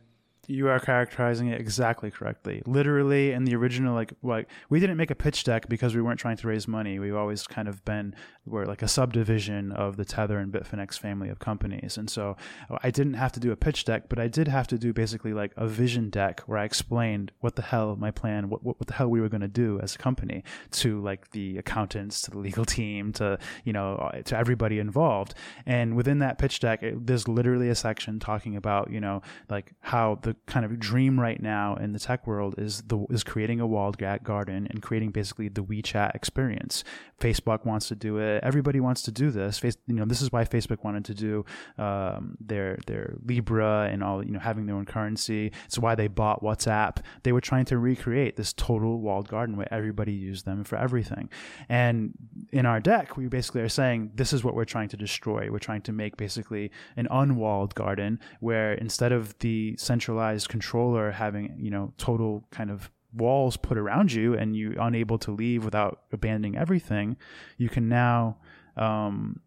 [0.48, 2.62] You are characterizing it exactly correctly.
[2.66, 6.20] Literally, in the original, like, like we didn't make a pitch deck because we weren't
[6.20, 7.00] trying to raise money.
[7.00, 8.14] We've always kind of been
[8.46, 11.98] we're like a subdivision of the Tether and Bitfinex family of companies.
[11.98, 12.36] And so
[12.82, 15.34] I didn't have to do a pitch deck, but I did have to do basically
[15.34, 18.88] like a vision deck where I explained what the hell my plan, what, what, what
[18.88, 22.32] the hell we were going to do as a company to like the accountants, to
[22.32, 25.36] the legal team, to, you know, uh, to everybody involved.
[25.66, 29.74] And within that pitch deck, it, there's literally a section talking about, you know, like
[29.80, 33.62] how the kind of dream right now in the tech world is the, is creating
[33.62, 36.84] a walled garden and creating basically the WeChat experience.
[37.22, 39.60] Facebook wants to do it everybody wants to do this.
[39.60, 41.46] Face, you know, this is why Facebook wanted to do
[41.78, 45.52] um, their their Libra and all, you know, having their own currency.
[45.66, 46.98] It's why they bought WhatsApp.
[47.24, 51.30] They were trying to recreate this total walled garden where everybody used them for everything.
[51.70, 52.14] And
[52.52, 55.50] in our deck, we basically are saying this is what we're trying to destroy.
[55.52, 61.56] We're trying to make basically an unwalled garden where instead of the centralized controller having,
[61.58, 66.02] you know, total kind of walls put around you and you're unable to leave without
[66.12, 67.18] abandoning everything,
[67.58, 68.38] you can now
[68.76, 69.40] um,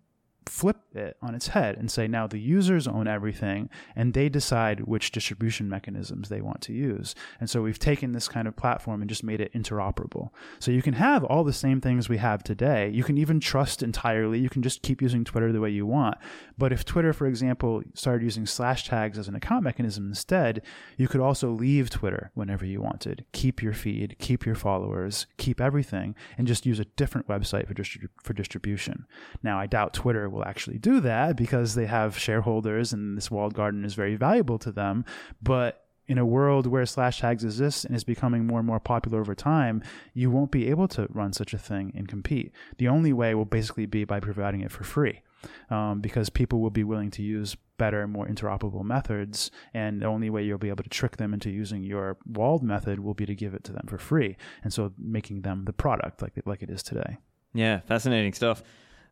[0.48, 4.80] flip it on its head and say now the users own everything and they decide
[4.80, 7.14] which distribution mechanisms they want to use.
[7.40, 10.30] And so we've taken this kind of platform and just made it interoperable.
[10.58, 12.90] So you can have all the same things we have today.
[12.90, 14.38] You can even trust entirely.
[14.38, 16.16] You can just keep using Twitter the way you want.
[16.56, 20.62] But if Twitter, for example, started using slash tags as an account mechanism instead,
[20.96, 23.24] you could also leave Twitter whenever you wanted.
[23.32, 27.74] Keep your feed, keep your followers, keep everything, and just use a different website for,
[27.74, 29.06] distrib- for distribution.
[29.42, 33.54] Now, I doubt Twitter will actually do that because they have shareholders and this walled
[33.54, 35.04] garden is very valuable to them.
[35.42, 39.20] But in a world where slash tags exist and is becoming more and more popular
[39.20, 39.82] over time,
[40.14, 42.52] you won't be able to run such a thing and compete.
[42.78, 45.22] The only way will basically be by providing it for free.
[45.70, 49.50] Um, because people will be willing to use better more interoperable methods.
[49.74, 53.00] And the only way you'll be able to trick them into using your walled method
[53.00, 54.36] will be to give it to them for free.
[54.64, 57.18] And so making them the product like, like it is today.
[57.54, 58.62] Yeah, fascinating stuff.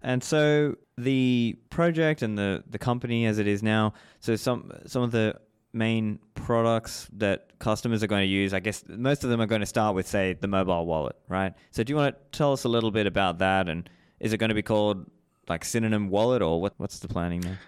[0.05, 5.03] And so the project and the, the company as it is now, so some some
[5.03, 5.41] of the
[5.73, 9.63] main products that customers are going to use, I guess most of them are going
[9.63, 11.55] to start with say the mobile wallet, right?
[11.71, 13.89] So do you want to tell us a little bit about that and
[14.21, 15.07] is it going to be called
[15.49, 17.59] like Synonym Wallet or what what's the planning there?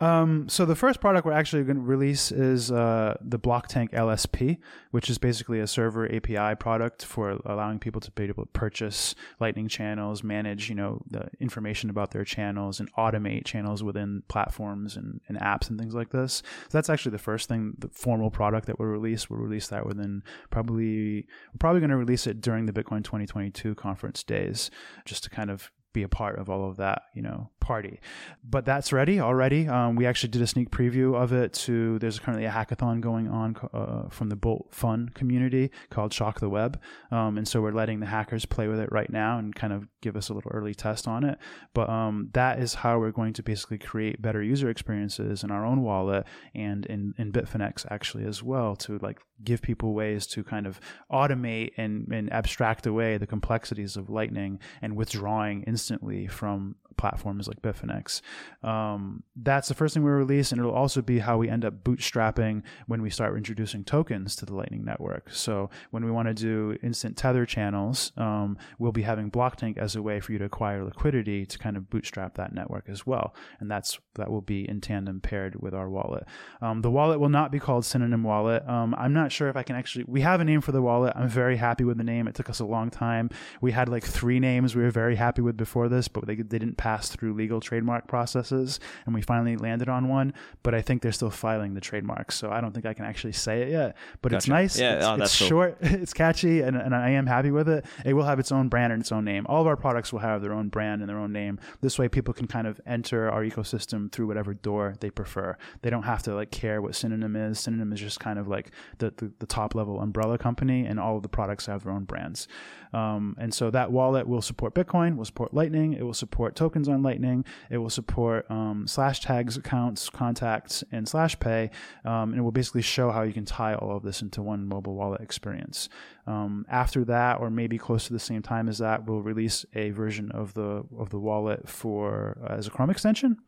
[0.00, 4.56] Um, so the first product we're actually going to release is uh, the Blocktank LSP,
[4.92, 9.14] which is basically a server API product for allowing people to be able to purchase
[9.40, 14.96] Lightning channels, manage you know the information about their channels, and automate channels within platforms
[14.96, 16.42] and, and apps and things like this.
[16.68, 19.28] So that's actually the first thing, the formal product that we'll release.
[19.28, 23.74] We'll release that within probably we're probably going to release it during the Bitcoin 2022
[23.74, 24.70] conference days,
[25.04, 28.00] just to kind of be a part of all of that, you know, party.
[28.44, 29.68] But that's ready already.
[29.68, 31.52] Um, we actually did a sneak preview of it.
[31.52, 36.40] To there's currently a hackathon going on uh, from the Bolt Fun community called Shock
[36.40, 36.80] the Web,
[37.10, 39.88] um, and so we're letting the hackers play with it right now and kind of
[40.00, 41.38] give us a little early test on it.
[41.74, 45.64] But um, that is how we're going to basically create better user experiences in our
[45.64, 50.44] own wallet and in in Bitfinex actually as well to like give people ways to
[50.44, 50.80] kind of
[51.10, 57.62] automate and, and abstract away the complexities of Lightning and withdrawing instantly from platforms like
[57.62, 58.20] Bitfinex.
[58.62, 61.84] Um, that's the first thing we release, and it'll also be how we end up
[61.84, 65.30] bootstrapping when we start introducing tokens to the Lightning Network.
[65.30, 69.96] So when we want to do instant tether channels, um, we'll be having Blocktank as
[69.96, 73.34] a way for you to acquire liquidity to kind of bootstrap that network as well,
[73.60, 76.24] and that's that will be in tandem paired with our wallet.
[76.60, 78.68] Um, the wallet will not be called Synonym Wallet.
[78.68, 80.04] Um, I'm not sure if I can actually.
[80.06, 81.12] We have a name for the wallet.
[81.16, 82.26] I'm very happy with the name.
[82.26, 83.30] It took us a long time.
[83.60, 86.58] We had like three names we were very happy with before this, but they, they
[86.58, 90.32] didn't pass passed through legal trademark processes, and we finally landed on one.
[90.62, 93.32] But I think they're still filing the trademarks, so I don't think I can actually
[93.32, 93.96] say it yet.
[94.22, 94.36] But gotcha.
[94.36, 94.78] it's nice.
[94.78, 95.48] Yeah, it's, oh, it's cool.
[95.48, 97.86] short, it's catchy, and, and I am happy with it.
[98.04, 99.46] It will have its own brand and its own name.
[99.48, 101.60] All of our products will have their own brand and their own name.
[101.80, 105.56] This way, people can kind of enter our ecosystem through whatever door they prefer.
[105.82, 107.60] They don't have to like care what Synonym is.
[107.60, 111.16] Synonym is just kind of like the, the, the top level umbrella company, and all
[111.16, 112.48] of the products have their own brands.
[112.92, 116.88] Um, and so that wallet will support Bitcoin, will support Lightning, it will support tokens
[116.88, 121.70] on Lightning, it will support um, slash tags accounts, contacts, and slash pay.
[122.04, 124.66] Um, and it will basically show how you can tie all of this into one
[124.66, 125.88] mobile wallet experience.
[126.30, 129.90] Um, after that, or maybe close to the same time as that, we'll release a
[129.90, 133.38] version of the of the wallet for uh, as a Chrome extension.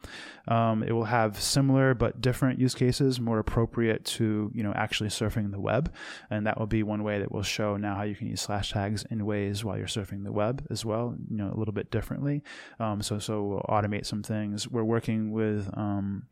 [0.48, 5.10] Um, it will have similar but different use cases, more appropriate to you know actually
[5.10, 5.92] surfing the web,
[6.28, 8.72] and that will be one way that will show now how you can use slash
[8.72, 11.90] tags in ways while you're surfing the web as well, you know, a little bit
[11.92, 12.42] differently.
[12.80, 14.68] Um, so so we'll automate some things.
[14.68, 16.26] We're working with um,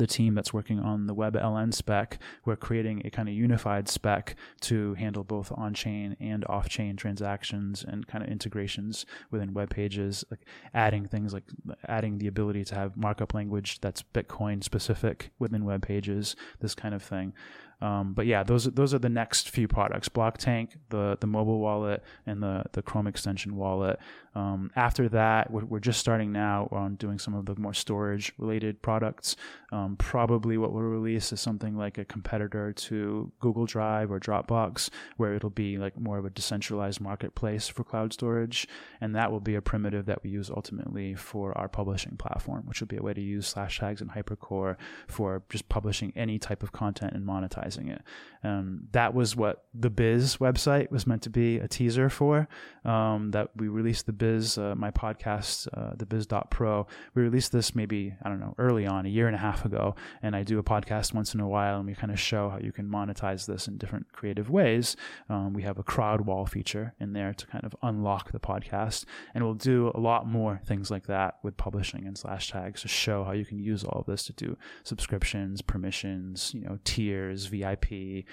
[0.00, 4.34] the team that's working on the WebLN spec, we're creating a kind of unified spec
[4.62, 9.68] to handle both on chain and off chain transactions and kind of integrations within web
[9.68, 10.40] pages, like
[10.72, 11.44] adding things like
[11.86, 16.94] adding the ability to have markup language that's Bitcoin specific within web pages, this kind
[16.94, 17.34] of thing.
[17.80, 22.02] Um, but yeah, those those are the next few products: Blocktank, the the mobile wallet,
[22.26, 23.98] and the the Chrome extension wallet.
[24.34, 28.32] Um, after that, we're, we're, just starting now on doing some of the more storage
[28.38, 29.34] related products.
[29.72, 34.90] Um, probably what we'll release is something like a competitor to Google Drive or Dropbox,
[35.16, 38.68] where it'll be like more of a decentralized marketplace for cloud storage,
[39.00, 42.78] and that will be a primitive that we use ultimately for our publishing platform, which
[42.78, 44.76] will be a way to use slash tags and hypercore
[45.08, 48.02] for just publishing any type of content and monetizing it.
[48.42, 52.48] Um, that was what the Biz website was meant to be a teaser for.
[52.84, 56.86] Um, that we released the Biz, uh, my podcast, uh, the Biz.pro.
[57.14, 59.94] We released this maybe, I don't know, early on, a year and a half ago.
[60.22, 62.58] And I do a podcast once in a while and we kind of show how
[62.58, 64.96] you can monetize this in different creative ways.
[65.28, 69.04] Um, we have a crowd wall feature in there to kind of unlock the podcast.
[69.34, 72.88] And we'll do a lot more things like that with publishing and slash tags to
[72.88, 77.46] show how you can use all of this to do subscriptions, permissions, you know, tiers,
[77.46, 78.24] VIP,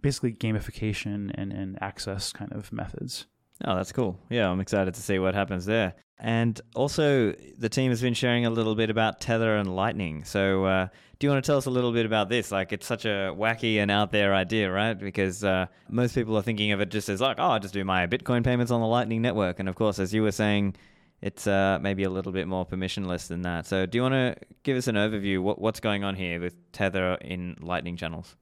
[0.00, 3.26] basically gamification and, and access kind of methods.
[3.64, 4.18] Oh, that's cool.
[4.28, 5.94] Yeah, I'm excited to see what happens there.
[6.18, 10.24] And also, the team has been sharing a little bit about Tether and Lightning.
[10.24, 12.52] So, uh, do you want to tell us a little bit about this?
[12.52, 14.94] Like, it's such a wacky and out there idea, right?
[14.94, 17.84] Because uh, most people are thinking of it just as like, oh, I just do
[17.84, 19.58] my Bitcoin payments on the Lightning network.
[19.58, 20.76] And of course, as you were saying,
[21.22, 23.66] it's uh, maybe a little bit more permissionless than that.
[23.66, 25.40] So, do you want to give us an overview?
[25.40, 28.36] What, what's going on here with Tether in Lightning channels?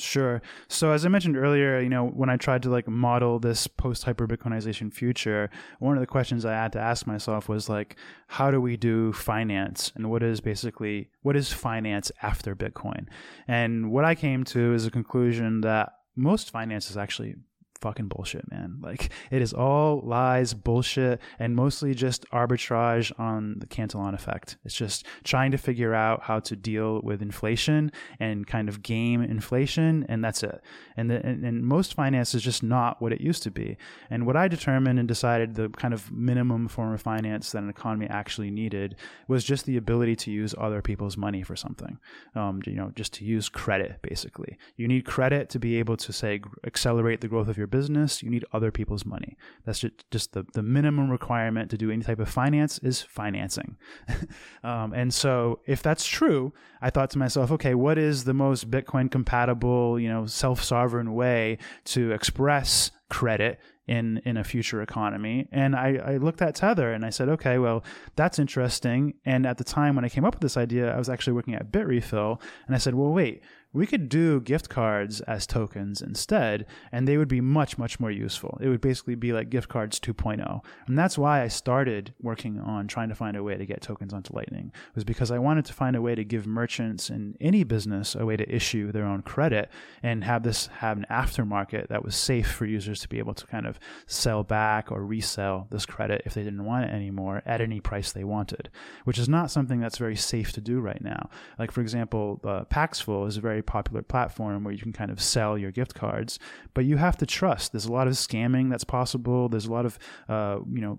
[0.00, 0.40] Sure.
[0.68, 4.04] So as I mentioned earlier, you know, when I tried to like model this post
[4.04, 7.96] hyper Bitcoinization future, one of the questions I had to ask myself was like,
[8.28, 13.06] how do we do finance, and what is basically what is finance after Bitcoin?
[13.46, 17.36] And what I came to is a conclusion that most finance is actually
[17.80, 18.78] fucking bullshit, man.
[18.80, 24.56] Like it is all lies, bullshit, and mostly just arbitrage on the Cantillon effect.
[24.64, 29.22] It's just trying to figure out how to deal with inflation and kind of game
[29.22, 30.60] inflation, and that's it.
[30.96, 33.76] And, the, and, and most finance is just not what it used to be.
[34.10, 37.70] And what I determined and decided the kind of minimum form of finance that an
[37.70, 38.96] economy actually needed
[39.28, 41.98] was just the ability to use other people's money for something.
[42.34, 44.58] Um, you know, just to use credit, basically.
[44.76, 48.30] You need credit to be able to say accelerate the growth of your business, you
[48.30, 49.36] need other people's money.
[49.64, 53.76] That's just, the, the minimum requirement to do any type of finance is financing.
[54.64, 58.70] um, and so if that's true, I thought to myself, okay, what is the most
[58.70, 63.58] Bitcoin compatible, you know, self-sovereign way to express credit
[63.88, 65.48] in in a future economy.
[65.50, 67.82] And I, I looked at Tether and I said, okay, well,
[68.14, 69.14] that's interesting.
[69.24, 71.54] And at the time when I came up with this idea, I was actually working
[71.54, 73.42] at Bitrefill, and I said, well, wait,
[73.72, 78.10] we could do gift cards as tokens instead, and they would be much, much more
[78.10, 78.58] useful.
[78.62, 80.64] It would basically be like gift cards 2.0.
[80.86, 84.14] And that's why I started working on trying to find a way to get tokens
[84.14, 87.62] onto Lightning, was because I wanted to find a way to give merchants in any
[87.62, 89.70] business a way to issue their own credit
[90.02, 93.46] and have this have an aftermarket that was safe for users to be able to
[93.46, 97.60] kind of sell back or resell this credit if they didn't want it anymore at
[97.60, 98.70] any price they wanted,
[99.04, 101.28] which is not something that's very safe to do right now.
[101.58, 105.10] Like, for example, uh, Paxful is a very very popular platform where you can kind
[105.10, 106.38] of sell your gift cards,
[106.74, 107.72] but you have to trust.
[107.72, 109.48] There's a lot of scamming that's possible.
[109.48, 109.98] There's a lot of,
[110.28, 110.98] uh, you know,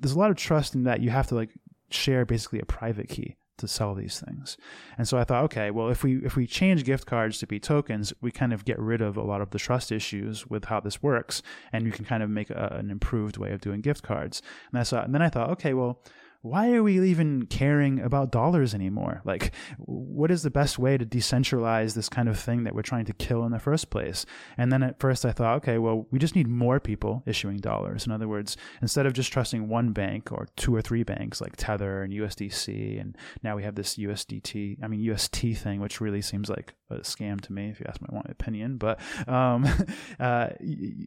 [0.00, 1.50] there's a lot of trust in that you have to like
[1.90, 4.56] share basically a private key to sell these things.
[4.98, 7.60] And so I thought, okay, well, if we if we change gift cards to be
[7.60, 10.80] tokens, we kind of get rid of a lot of the trust issues with how
[10.80, 11.42] this works,
[11.72, 14.42] and you can kind of make a, an improved way of doing gift cards.
[14.72, 16.00] And saw, and then I thought, okay, well,
[16.42, 19.22] why are we even caring about dollars anymore?
[19.24, 23.04] Like, what is the best way to decentralize this kind of thing that we're trying
[23.06, 24.26] to kill in the first place?
[24.56, 28.06] And then at first I thought, okay, well, we just need more people issuing dollars.
[28.06, 31.54] In other words, instead of just trusting one bank or two or three banks like
[31.56, 36.22] Tether and USDC, and now we have this USDT, I mean, UST thing, which really
[36.22, 38.76] seems like a scam to me, if you ask my opinion.
[38.76, 39.66] But um,
[40.20, 40.50] uh,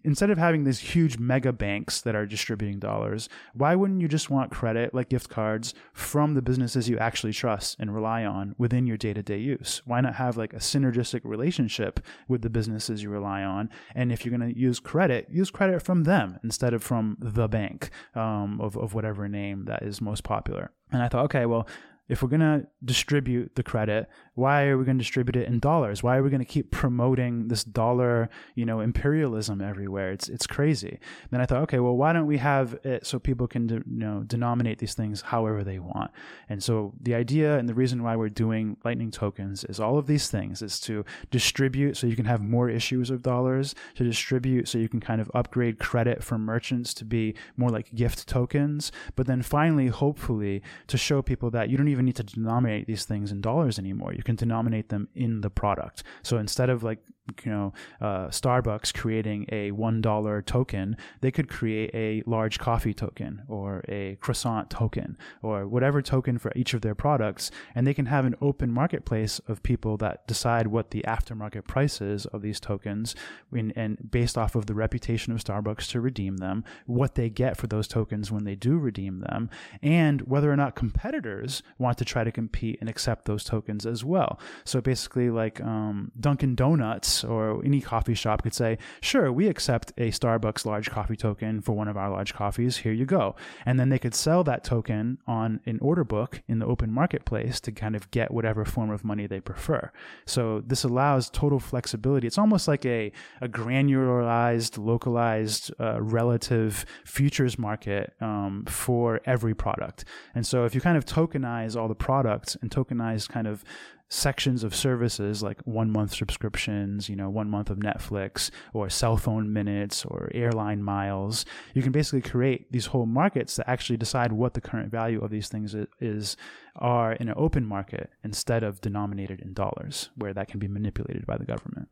[0.03, 4.29] instead of having these huge mega banks that are distributing dollars, why wouldn't you just
[4.29, 8.87] want credit like gift cards from the businesses you actually trust and rely on within
[8.87, 9.81] your day to day use?
[9.85, 13.69] Why not have like a synergistic relationship with the businesses you rely on?
[13.93, 17.47] And if you're going to use credit, use credit from them instead of from the
[17.47, 20.71] bank um, of, of whatever name that is most popular.
[20.91, 21.67] And I thought, okay, well,
[22.07, 25.59] if we're going to distribute the credit, why are we going to distribute it in
[25.59, 26.03] dollars?
[26.03, 30.11] Why are we going to keep promoting this dollar, you know, imperialism everywhere?
[30.11, 30.99] It's it's crazy.
[31.31, 34.23] Then I thought, okay, well, why don't we have it so people can, you know,
[34.25, 36.11] denominate these things however they want?
[36.49, 40.05] And so the idea and the reason why we're doing Lightning tokens is all of
[40.05, 44.67] these things is to distribute so you can have more issues of dollars, to distribute
[44.67, 48.91] so you can kind of upgrade credit for merchants to be more like gift tokens,
[49.15, 53.05] but then finally, hopefully, to show people that you don't even need to denominate these
[53.05, 54.13] things in dollars anymore.
[54.13, 56.03] You can denominate them in the product.
[56.23, 56.99] So instead of like
[57.43, 62.93] you know uh, Starbucks creating a one dollar token, they could create a large coffee
[62.93, 67.93] token or a croissant token or whatever token for each of their products, and they
[67.93, 72.41] can have an open marketplace of people that decide what the aftermarket price is of
[72.41, 73.15] these tokens,
[73.51, 77.57] in, and based off of the reputation of Starbucks to redeem them, what they get
[77.57, 79.49] for those tokens when they do redeem them,
[79.81, 84.03] and whether or not competitors want to try to compete and accept those tokens as
[84.03, 84.39] well.
[84.63, 89.91] So basically, like um, Dunkin' Donuts or any coffee shop could say, sure, we accept
[89.97, 92.77] a Starbucks large coffee token for one of our large coffees.
[92.77, 93.35] Here you go.
[93.65, 97.59] And then they could sell that token on an order book in the open marketplace
[97.61, 99.91] to kind of get whatever form of money they prefer.
[100.25, 102.27] So this allows total flexibility.
[102.27, 103.11] It's almost like a,
[103.41, 110.05] a granularized, localized, uh, relative futures market um, for every product.
[110.33, 113.63] And so if you kind of tokenize all the products and tokenize kind of
[114.09, 119.17] sections of services like one month subscriptions, you know, one month of Netflix or cell
[119.17, 121.45] phone minutes or airline miles.
[121.73, 125.31] You can basically create these whole markets that actually decide what the current value of
[125.31, 126.37] these things is
[126.75, 131.25] are in an open market instead of denominated in dollars, where that can be manipulated
[131.25, 131.87] by the government.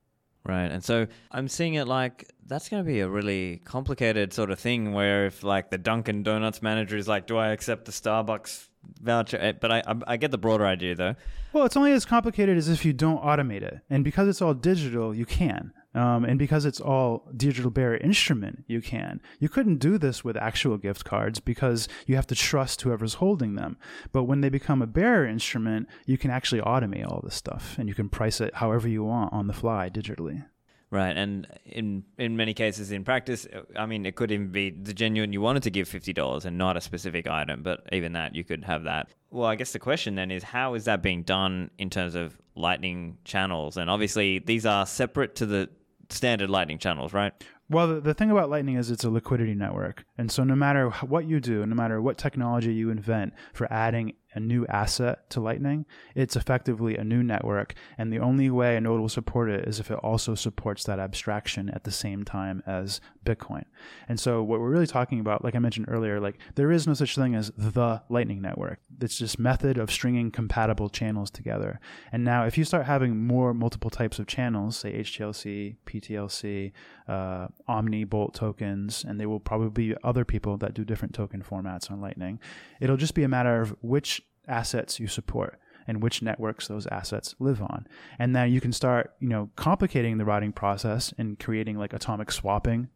[0.45, 0.69] Right.
[0.71, 4.59] And so I'm seeing it like that's going to be a really complicated sort of
[4.59, 8.67] thing where if like the Dunkin' Donuts manager is like, do I accept the Starbucks
[9.01, 9.37] voucher?
[9.39, 11.15] Eh, but I, I get the broader idea though.
[11.51, 13.81] Well, it's only as complicated as if you don't automate it.
[13.89, 15.71] And because it's all digital, you can.
[15.95, 19.21] Um, and because it's all digital bearer instrument, you can.
[19.39, 23.53] You couldn't do this with actual gift cards because you have to trust whoever's holding
[23.53, 23.77] them.
[24.11, 27.87] But when they become a bearer instrument, you can actually automate all this stuff and
[27.87, 30.45] you can price it however you want on the fly digitally.
[30.93, 34.69] Right, and in in many cases in practice, uh, I mean, it could even be
[34.69, 38.13] the genuine you wanted to give fifty dollars and not a specific item, but even
[38.13, 39.07] that you could have that.
[39.31, 42.37] Well, I guess the question then is how is that being done in terms of
[42.53, 43.75] Lightning channels?
[43.75, 45.67] And obviously, these are separate to the
[46.09, 47.33] standard Lightning channels, right?
[47.69, 50.05] Well, the, the thing about Lightning is it's a liquidity network.
[50.19, 54.13] And so no matter what you do, no matter what technology you invent for adding
[54.33, 57.73] a new asset to Lightning, it's effectively a new network.
[57.97, 60.99] And the only way a node will support it is if it also supports that
[60.99, 63.63] abstraction at the same time as Bitcoin.
[64.07, 66.93] And so what we're really talking about, like I mentioned earlier, like there is no
[66.93, 68.79] such thing as the Lightning Network.
[69.01, 71.79] It's just method of stringing compatible channels together.
[72.11, 76.71] And now if you start having more multiple types of channels, say HTLC, PTLC,
[77.07, 81.41] uh, Omni Bolt tokens, and there will probably be other people that do different token
[81.41, 82.39] formats on Lightning.
[82.79, 87.35] It'll just be a matter of which assets you support and which networks those assets
[87.39, 87.87] live on.
[88.19, 92.31] And then you can start, you know, complicating the routing process and creating like atomic
[92.31, 92.89] swapping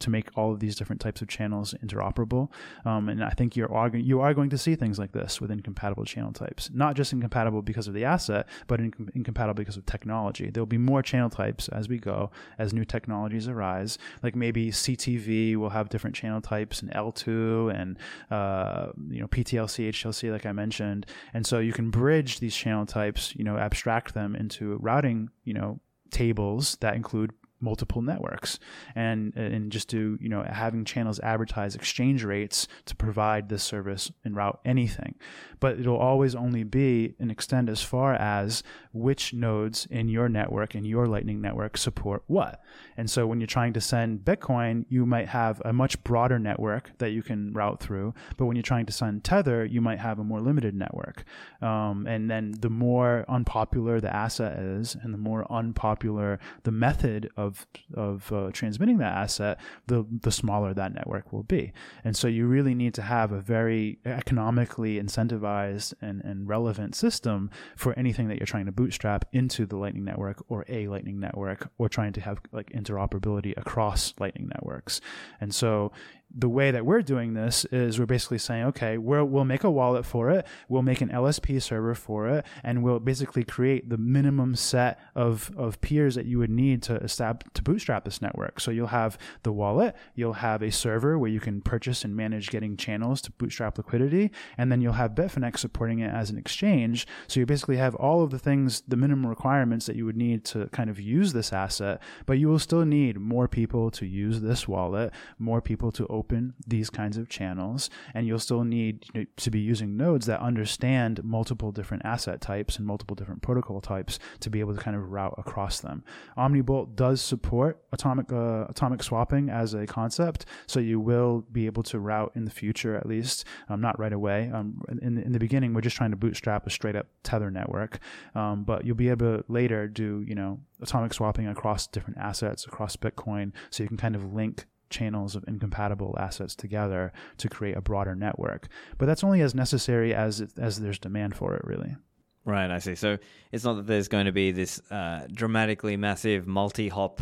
[0.00, 2.48] to make all of these different types of channels interoperable.
[2.84, 6.04] Um, and I think you're you are going to see things like this with incompatible
[6.04, 10.50] channel types, not just incompatible because of the asset, but incompatible because of technology.
[10.50, 13.98] There'll be more channel types as we go, as new technologies arise.
[14.22, 17.98] Like maybe CTV will have different channel types and eltoo and
[18.30, 21.06] uh, you know PTLC, HTLC, like I mentioned.
[21.34, 25.54] And so you can bridge these channel types, you know, abstract them into routing, you
[25.54, 28.58] know, tables that include multiple networks.
[28.94, 34.10] And and just to you know having channels advertise exchange rates to provide this service
[34.24, 35.14] and route anything.
[35.60, 40.74] But it'll always only be and extend as far as which nodes in your network
[40.74, 42.60] in your lightning network support what.
[42.96, 46.92] And so when you're trying to send bitcoin you might have a much broader network
[46.98, 48.14] that you can route through.
[48.36, 51.24] But when you're trying to send tether you might have a more limited network.
[51.60, 57.30] Um, and then the more unpopular the asset is and the more unpopular the method
[57.36, 61.72] of of of uh, transmitting that asset, the the smaller that network will be.
[62.04, 67.50] And so you really need to have a very economically incentivized and, and relevant system
[67.76, 71.70] for anything that you're trying to bootstrap into the Lightning Network or a Lightning Network
[71.78, 75.00] or trying to have like interoperability across Lightning networks.
[75.40, 75.92] And so
[76.32, 79.70] the way that we're doing this is we're basically saying, okay, we will make a
[79.70, 83.98] wallet for it, we'll make an LSP server for it, and we'll basically create the
[83.98, 88.60] minimum set of, of peers that you would need to establish to bootstrap this network.
[88.60, 92.50] So you'll have the wallet, you'll have a server where you can purchase and manage
[92.50, 97.06] getting channels to bootstrap liquidity, and then you'll have Bitfinex supporting it as an exchange.
[97.26, 100.44] So you basically have all of the things, the minimum requirements that you would need
[100.46, 104.40] to kind of use this asset, but you will still need more people to use
[104.40, 108.94] this wallet, more people to open these kinds of channels, and you'll still need
[109.36, 114.18] to be using nodes that understand multiple different asset types and multiple different protocol types
[114.40, 116.04] to be able to kind of route across them.
[116.36, 121.82] Omnibolt does support atomic uh, atomic swapping as a concept, so you will be able
[121.82, 124.50] to route in the future at least, um, not right away.
[124.52, 127.98] Um, in, in the beginning, we're just trying to bootstrap a straight up tether network,
[128.34, 132.66] um, but you'll be able to later do you know atomic swapping across different assets
[132.66, 137.76] across Bitcoin, so you can kind of link channels of incompatible assets together to create
[137.76, 138.68] a broader network.
[138.98, 141.96] But that's only as necessary as it, as there's demand for it, really.
[142.44, 142.94] Right, I see.
[142.94, 143.18] So
[143.52, 147.20] it's not that there's going to be this uh, dramatically massive multi-hop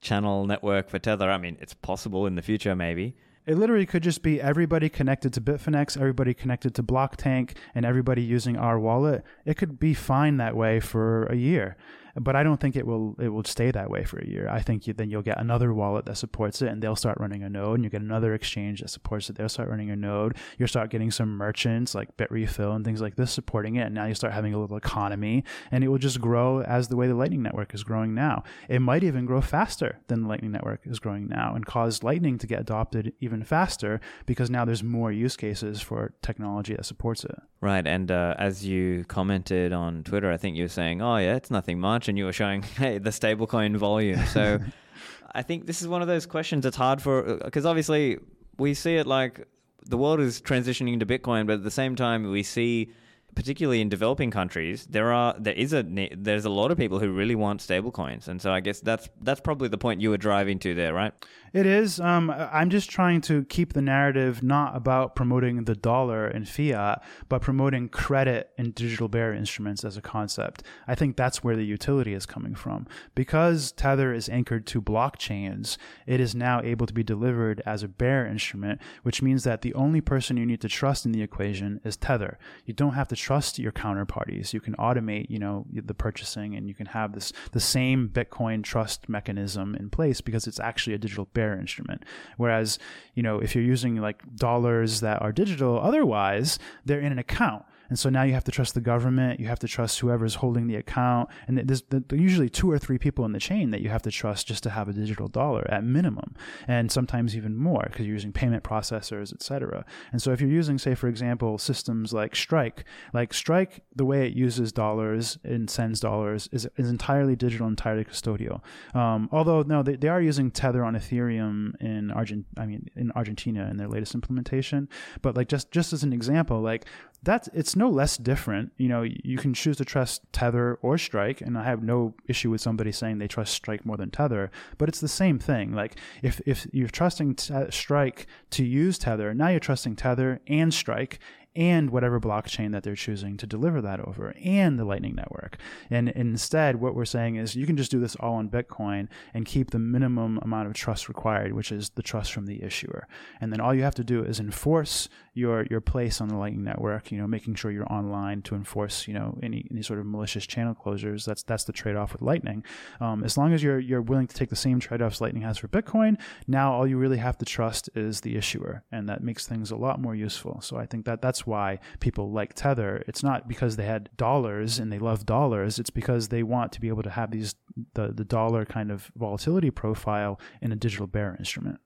[0.00, 1.30] channel network for Tether.
[1.30, 3.16] I mean, it's possible in the future, maybe.
[3.46, 8.22] It literally could just be everybody connected to Bitfinex, everybody connected to Blocktank, and everybody
[8.22, 9.24] using our wallet.
[9.44, 11.76] It could be fine that way for a year
[12.16, 14.48] but I don't think it will it will stay that way for a year.
[14.48, 17.42] I think you, then you'll get another wallet that supports it, and they'll start running
[17.42, 19.36] a node, and you get another exchange that supports it.
[19.36, 20.36] They'll start running a node.
[20.58, 24.06] You'll start getting some merchants like Bitrefill and things like this supporting it, and now
[24.06, 27.14] you start having a little economy, and it will just grow as the way the
[27.14, 28.42] Lightning Network is growing now.
[28.68, 32.38] It might even grow faster than the Lightning Network is growing now, and cause Lightning
[32.38, 37.24] to get adopted even faster because now there's more use cases for technology that supports
[37.24, 37.36] it.
[37.62, 41.36] Right, and uh, as you commented on Twitter, I think you were saying, "Oh yeah,
[41.36, 44.58] it's nothing much," and you were showing, "Hey, the stablecoin volume." So,
[45.34, 48.18] I think this is one of those questions that's hard for uh, because obviously
[48.58, 49.46] we see it like
[49.86, 52.90] the world is transitioning to Bitcoin, but at the same time we see
[53.34, 55.82] particularly in developing countries, there are there is a
[56.16, 59.40] there's a lot of people who really want stablecoins, and so I guess that's that's
[59.40, 61.12] probably the point you were driving to there, right?
[61.52, 61.98] It is.
[61.98, 67.02] Um, I'm just trying to keep the narrative not about promoting the dollar and fiat,
[67.28, 70.62] but promoting credit and digital bearer instruments as a concept.
[70.86, 72.86] I think that's where the utility is coming from.
[73.16, 75.76] Because Tether is anchored to blockchains,
[76.06, 79.74] it is now able to be delivered as a bearer instrument, which means that the
[79.74, 82.38] only person you need to trust in the equation is Tether.
[82.64, 84.52] You don't have to trust your counterparties.
[84.52, 88.62] You can automate, you know, the purchasing, and you can have this the same Bitcoin
[88.62, 92.04] trust mechanism in place because it's actually a digital bearer bearer instrument.
[92.36, 92.78] Whereas,
[93.14, 97.64] you know, if you're using like dollars that are digital, otherwise they're in an account.
[97.90, 100.66] And so now you have to trust the government, you have to trust whoever's holding
[100.66, 103.90] the account, and there's, there's usually two or three people in the chain that you
[103.90, 106.34] have to trust just to have a digital dollar at minimum,
[106.66, 109.84] and sometimes even more because you're using payment processors, etc.
[110.12, 114.26] And so if you're using, say, for example, systems like Strike, like Strike, the way
[114.26, 118.62] it uses dollars and sends dollars is, is entirely digital, entirely custodial.
[118.94, 123.10] Um, although no, they, they are using Tether on Ethereum in Argent, I mean in
[123.12, 124.88] Argentina in their latest implementation.
[125.22, 126.86] But like just just as an example, like
[127.22, 128.72] that's it's no less different.
[128.76, 132.50] You know, you can choose to trust Tether or Strike, and I have no issue
[132.50, 134.50] with somebody saying they trust Strike more than Tether.
[134.78, 135.72] But it's the same thing.
[135.72, 137.38] Like if if you're trusting
[137.70, 141.18] Strike to use Tether, now you're trusting Tether and Strike,
[141.56, 145.56] and whatever blockchain that they're choosing to deliver that over and the Lightning Network.
[145.90, 149.44] And instead, what we're saying is you can just do this all on Bitcoin and
[149.44, 153.08] keep the minimum amount of trust required, which is the trust from the issuer.
[153.40, 156.64] And then all you have to do is enforce your your place on the Lightning
[156.64, 160.06] Network, you know, making sure you're online to enforce, you know, any any sort of
[160.06, 161.24] malicious channel closures.
[161.24, 162.64] That's that's the trade-off with Lightning.
[163.00, 165.68] Um, as long as you're you're willing to take the same trade-offs Lightning has for
[165.68, 169.70] Bitcoin, now all you really have to trust is the issuer, and that makes things
[169.70, 170.60] a lot more useful.
[170.60, 173.02] So I think that that's that's why people like Tether.
[173.06, 175.78] It's not because they had dollars and they love dollars.
[175.78, 177.54] It's because they want to be able to have these
[177.94, 181.78] the, the dollar kind of volatility profile in a digital bearer instrument.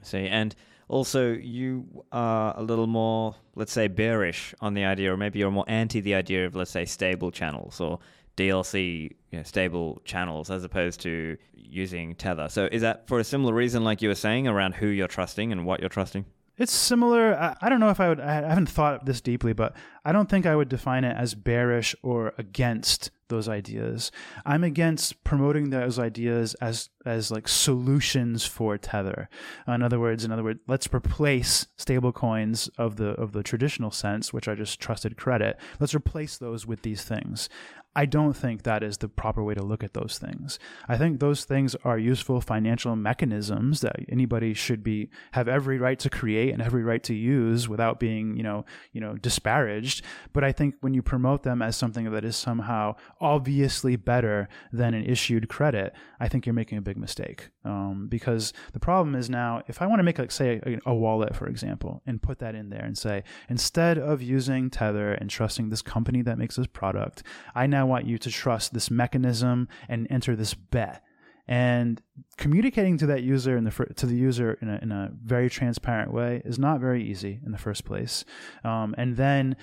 [0.00, 0.26] I see.
[0.26, 0.54] And
[0.88, 5.50] also, you are a little more, let's say, bearish on the idea, or maybe you're
[5.50, 8.00] more anti the idea of, let's say, stable channels or
[8.36, 12.48] DLC you know, stable channels as opposed to using Tether.
[12.48, 15.52] So, is that for a similar reason, like you were saying, around who you're trusting
[15.52, 16.24] and what you're trusting?
[16.56, 17.34] It's similar.
[17.34, 18.20] I, I, don't know if I would.
[18.20, 19.74] I haven't thought this deeply, but
[20.04, 24.12] I don't think I would define it as bearish or against those ideas.
[24.44, 29.30] I'm against promoting those ideas as as like solutions for Tether.
[29.66, 33.90] Uh, in other words, in other words, let's replace stablecoins of the of the traditional
[33.90, 35.58] sense, which are just trusted credit.
[35.78, 37.48] Let's replace those with these things.
[37.96, 40.60] I don't think that is the proper way to look at those things.
[40.88, 45.98] I think those things are useful financial mechanisms that anybody should be have every right
[45.98, 50.04] to create and every right to use without being, you know, you know, disparaged.
[50.32, 54.94] But I think when you promote them as something that is somehow obviously better than
[54.94, 57.50] an issued credit, I think you're making a big mistake.
[57.64, 60.94] Um, because the problem is now, if I want to make like say a, a
[60.94, 65.28] wallet, for example, and put that in there and say instead of using Tether and
[65.28, 67.24] trusting this company that makes this product,
[67.54, 71.02] I now want you to trust this mechanism and enter this bet
[71.48, 72.00] and
[72.36, 76.12] communicating to that user in the to the user in a, in a very transparent
[76.12, 78.24] way is not very easy in the first place
[78.64, 79.56] um, and then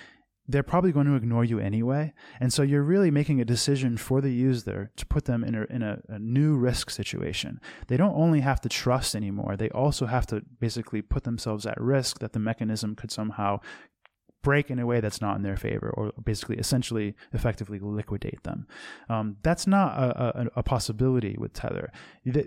[0.49, 2.13] they're probably going to ignore you anyway.
[2.39, 5.63] And so you're really making a decision for the user to put them in a,
[5.63, 7.59] in a, a, new risk situation.
[7.88, 11.80] They don't only have to trust anymore, they also have to basically put themselves at
[11.80, 13.59] risk that the mechanism could somehow
[14.48, 18.66] break in a way that's not in their favor, or basically, essentially, effectively liquidate them.
[19.10, 20.08] Um, that's not a,
[20.43, 21.91] a, a, possibility with Tether.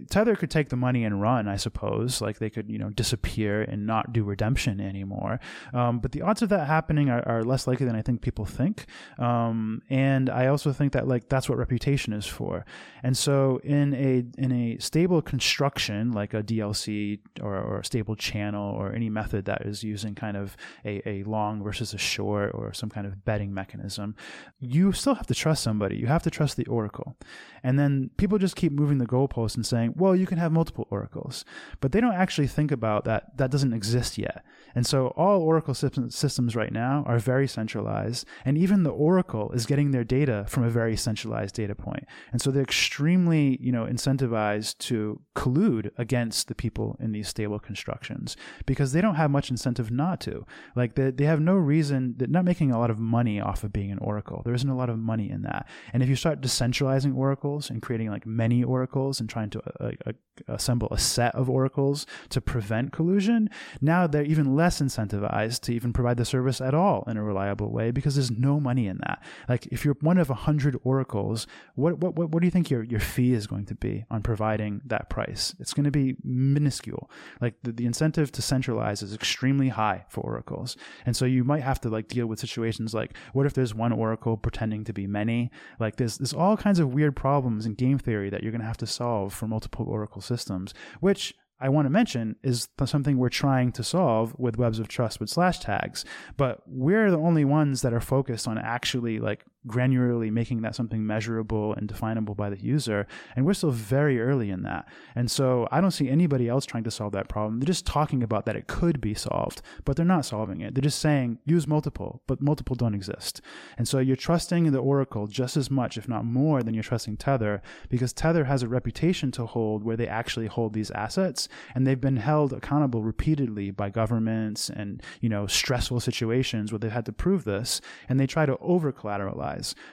[0.08, 2.22] Tether could take the money and run, I suppose.
[2.22, 5.40] Like they could, you know, disappear and not do redemption anymore.
[5.74, 8.46] Um, but the odds of that happening are, are, less likely than I think people
[8.46, 8.86] think.
[9.18, 12.64] Um, and I also think that like that's what reputation is for.
[13.02, 18.16] And so in a in a stable construction like a DLC or, or a stable
[18.16, 22.52] channel or any method that is using kind of a, a long versus a short
[22.54, 24.14] or some kind of betting mechanism,
[24.58, 25.96] you still have to trust somebody.
[25.96, 27.16] You have to trust the oracle.
[27.62, 30.86] And then people just keep moving the goalposts and saying, well, you can have multiple
[30.90, 31.44] oracles.
[31.80, 33.36] But they don't actually think about that.
[33.36, 34.44] That doesn't exist yet.
[34.74, 38.26] And so all oracle systems right now are very centralized.
[38.44, 42.06] And even the oracle is getting their data from a very centralized data point.
[42.32, 47.58] And so they're extremely, you know, incentivized to collude against the people in these stable
[47.58, 48.36] constructions
[48.66, 50.46] because they don't have much incentive not to.
[50.76, 53.72] Like they, they have no reason, they're not making a lot of money off of
[53.72, 54.42] being an oracle.
[54.44, 55.66] There isn't a lot of money in that.
[55.92, 59.90] And if you start decentralizing oracles and creating like many oracles and trying to uh,
[60.06, 60.12] uh,
[60.48, 63.48] assemble a set of oracles to prevent collusion,
[63.80, 67.70] now they're even less incentivized to even provide the service at all in a reliable
[67.70, 69.22] way because there's no money in that.
[69.48, 72.70] Like if you're one of a hundred oracles, what, what, what, what do you think
[72.70, 75.54] your, your fee is going to be on providing that price?
[75.58, 77.10] It's going to be minuscule.
[77.40, 80.76] Like the, the incentive to centralize is extremely high for oracles.
[81.06, 83.74] And so you might might have to like deal with situations like what if there's
[83.74, 85.50] one oracle pretending to be many?
[85.78, 88.66] Like there's there's all kinds of weird problems in game theory that you're going to
[88.66, 93.28] have to solve for multiple oracle systems which I want to mention is something we're
[93.28, 96.06] trying to solve with webs of trust with slash tags,
[96.38, 101.06] but we're the only ones that are focused on actually like granularly making that something
[101.06, 103.06] measurable and definable by the user.
[103.36, 104.88] And we're still very early in that.
[105.14, 107.60] And so I don't see anybody else trying to solve that problem.
[107.60, 110.74] They're just talking about that it could be solved, but they're not solving it.
[110.74, 113.40] They're just saying use multiple, but multiple don't exist.
[113.76, 117.18] And so you're trusting the Oracle just as much, if not more, than you're trusting
[117.18, 121.86] Tether because Tether has a reputation to hold where they actually hold these assets and
[121.86, 127.06] they've been held accountable repeatedly by governments and you know stressful situations where they've had
[127.06, 129.49] to prove this and they try to over collateralize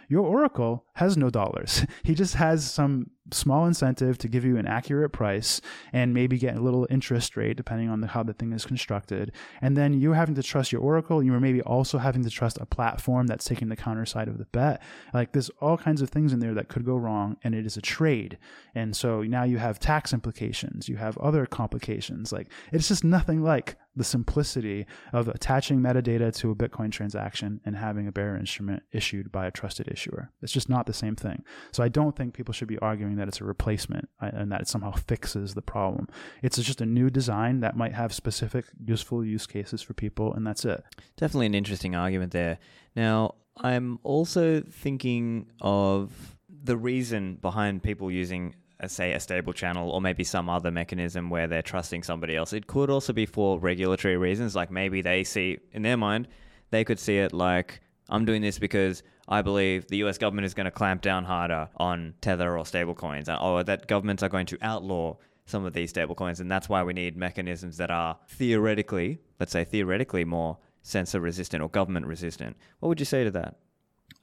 [0.10, 1.86] your oracle has no dollars.
[2.04, 5.62] He just has some small incentive to give you an accurate price
[5.94, 9.32] and maybe get a little interest rate depending on the, how the thing is constructed.
[9.62, 11.24] And then you're having to trust your Oracle.
[11.24, 14.38] You are maybe also having to trust a platform that's taking the counter side of
[14.38, 14.82] the bet.
[15.14, 17.78] Like there's all kinds of things in there that could go wrong, and it is
[17.78, 18.38] a trade.
[18.76, 22.32] And so now you have tax implications, you have other complications.
[22.32, 27.76] Like it's just nothing like the simplicity of attaching metadata to a Bitcoin transaction and
[27.76, 30.32] having a bearer instrument issued by a trusted issuer.
[30.42, 31.44] It's just not the same thing.
[31.72, 34.62] So I don't think people should be arguing that it's a replacement uh, and that
[34.62, 36.08] it somehow fixes the problem.
[36.42, 40.46] It's just a new design that might have specific useful use cases for people, and
[40.46, 40.84] that's it.
[41.18, 42.60] Definitely an interesting argument there.
[42.96, 49.90] Now, I'm also thinking of the reason behind people using a, say a stable channel
[49.90, 52.54] or maybe some other mechanism where they're trusting somebody else.
[52.54, 56.28] It could also be for regulatory reasons, like maybe they see in their mind
[56.70, 60.54] they could see it like I'm doing this because I believe the US government is
[60.54, 64.46] going to clamp down harder on Tether or stablecoins, uh, or that governments are going
[64.48, 65.16] to outlaw
[65.46, 69.64] some of these stablecoins, and that's why we need mechanisms that are theoretically, let's say
[69.64, 72.56] theoretically, more censor resistant or government resistant.
[72.80, 73.58] What would you say to that?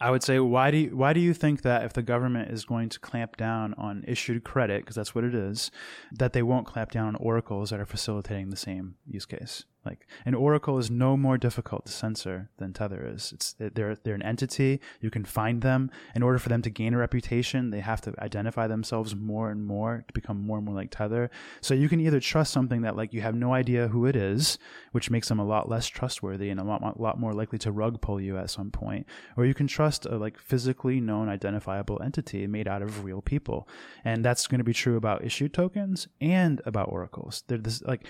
[0.05, 2.66] I would say, why do you, why do you think that if the government is
[2.66, 5.70] going to clamp down on issued credit, because that's what it is,
[6.12, 9.64] that they won't clamp down on oracles that are facilitating the same use case?
[9.84, 13.32] Like an oracle is no more difficult to censor than Tether is.
[13.34, 14.80] It's they're they're an entity.
[15.00, 15.90] You can find them.
[16.14, 19.64] In order for them to gain a reputation, they have to identify themselves more and
[19.64, 21.30] more to become more and more like Tether.
[21.61, 24.59] So you can either trust something that like you have no idea who it is,
[24.92, 28.00] which makes them a lot less trustworthy and a lot, lot more likely to rug
[28.00, 32.47] pull you at some point, or you can trust a like physically known identifiable entity
[32.47, 33.68] made out of real people.
[34.05, 37.45] And that's going to be true about issued tokens and about oracles.
[37.47, 38.07] They're this like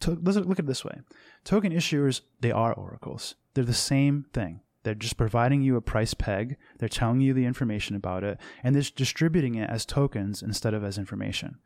[0.00, 1.00] to, let's look at it this way.
[1.44, 3.34] Token issuers, they are oracles.
[3.54, 4.60] They're the same thing.
[4.86, 6.56] They're just providing you a price peg.
[6.78, 10.84] They're telling you the information about it, and they're distributing it as tokens instead of
[10.84, 11.58] as information.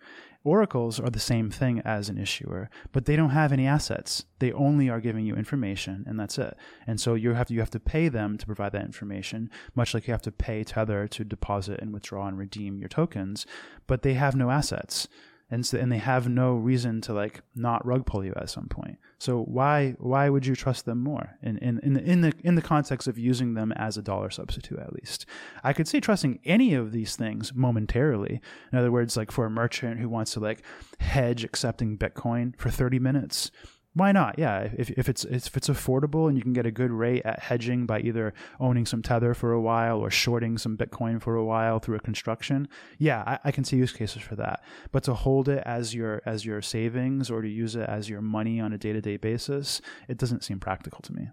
[0.42, 4.24] Oracles are the same thing as an issuer, but they don't have any assets.
[4.38, 6.56] They only are giving you information, and that's it.
[6.86, 9.92] And so you have to you have to pay them to provide that information, much
[9.92, 13.44] like you have to pay Tether to deposit and withdraw and redeem your tokens.
[13.86, 15.08] But they have no assets
[15.51, 18.68] and so, and they have no reason to like not rug pull you at some
[18.68, 18.98] point.
[19.18, 22.55] So why why would you trust them more in in in the, in the in
[22.55, 25.26] the context of using them as a dollar substitute at least?
[25.64, 28.40] I could see trusting any of these things momentarily.
[28.72, 30.62] In other words, like for a merchant who wants to like
[31.01, 33.51] hedge accepting Bitcoin for 30 minutes,
[33.95, 34.38] why not?
[34.38, 37.41] Yeah, if, if it's if it's affordable and you can get a good rate at
[37.41, 41.45] hedging by either owning some tether for a while or shorting some Bitcoin for a
[41.45, 42.68] while through a construction,
[42.99, 44.62] yeah, I, I, can see use cases for that.
[44.93, 48.20] But to hold it as your as your savings or to use it as your
[48.20, 51.28] money on a day to day basis, it doesn't seem practical to me.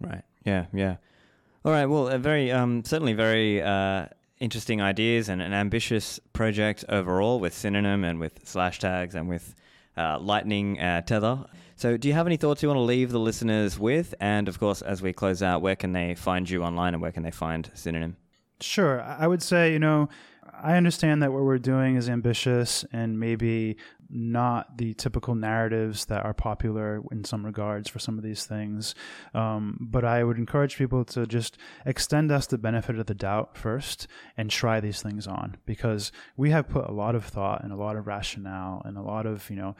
[0.00, 0.22] Right.
[0.46, 0.66] Yeah.
[0.72, 0.96] Yeah.
[1.62, 1.86] All right.
[1.86, 4.06] Well, a very um, certainly very uh,
[4.40, 9.54] interesting ideas and an ambitious project overall with Synonym and with Slashtags and with
[9.96, 11.44] uh, Lightning uh, Tether.
[11.76, 14.14] So, do you have any thoughts you want to leave the listeners with?
[14.20, 17.12] And of course, as we close out, where can they find you online and where
[17.12, 18.16] can they find Synonym?
[18.60, 19.02] Sure.
[19.02, 20.08] I would say, you know,
[20.62, 23.76] I understand that what we're doing is ambitious and maybe
[24.08, 28.94] not the typical narratives that are popular in some regards for some of these things.
[29.34, 33.56] Um, but I would encourage people to just extend us the benefit of the doubt
[33.56, 37.72] first and try these things on because we have put a lot of thought and
[37.72, 39.74] a lot of rationale and a lot of, you know,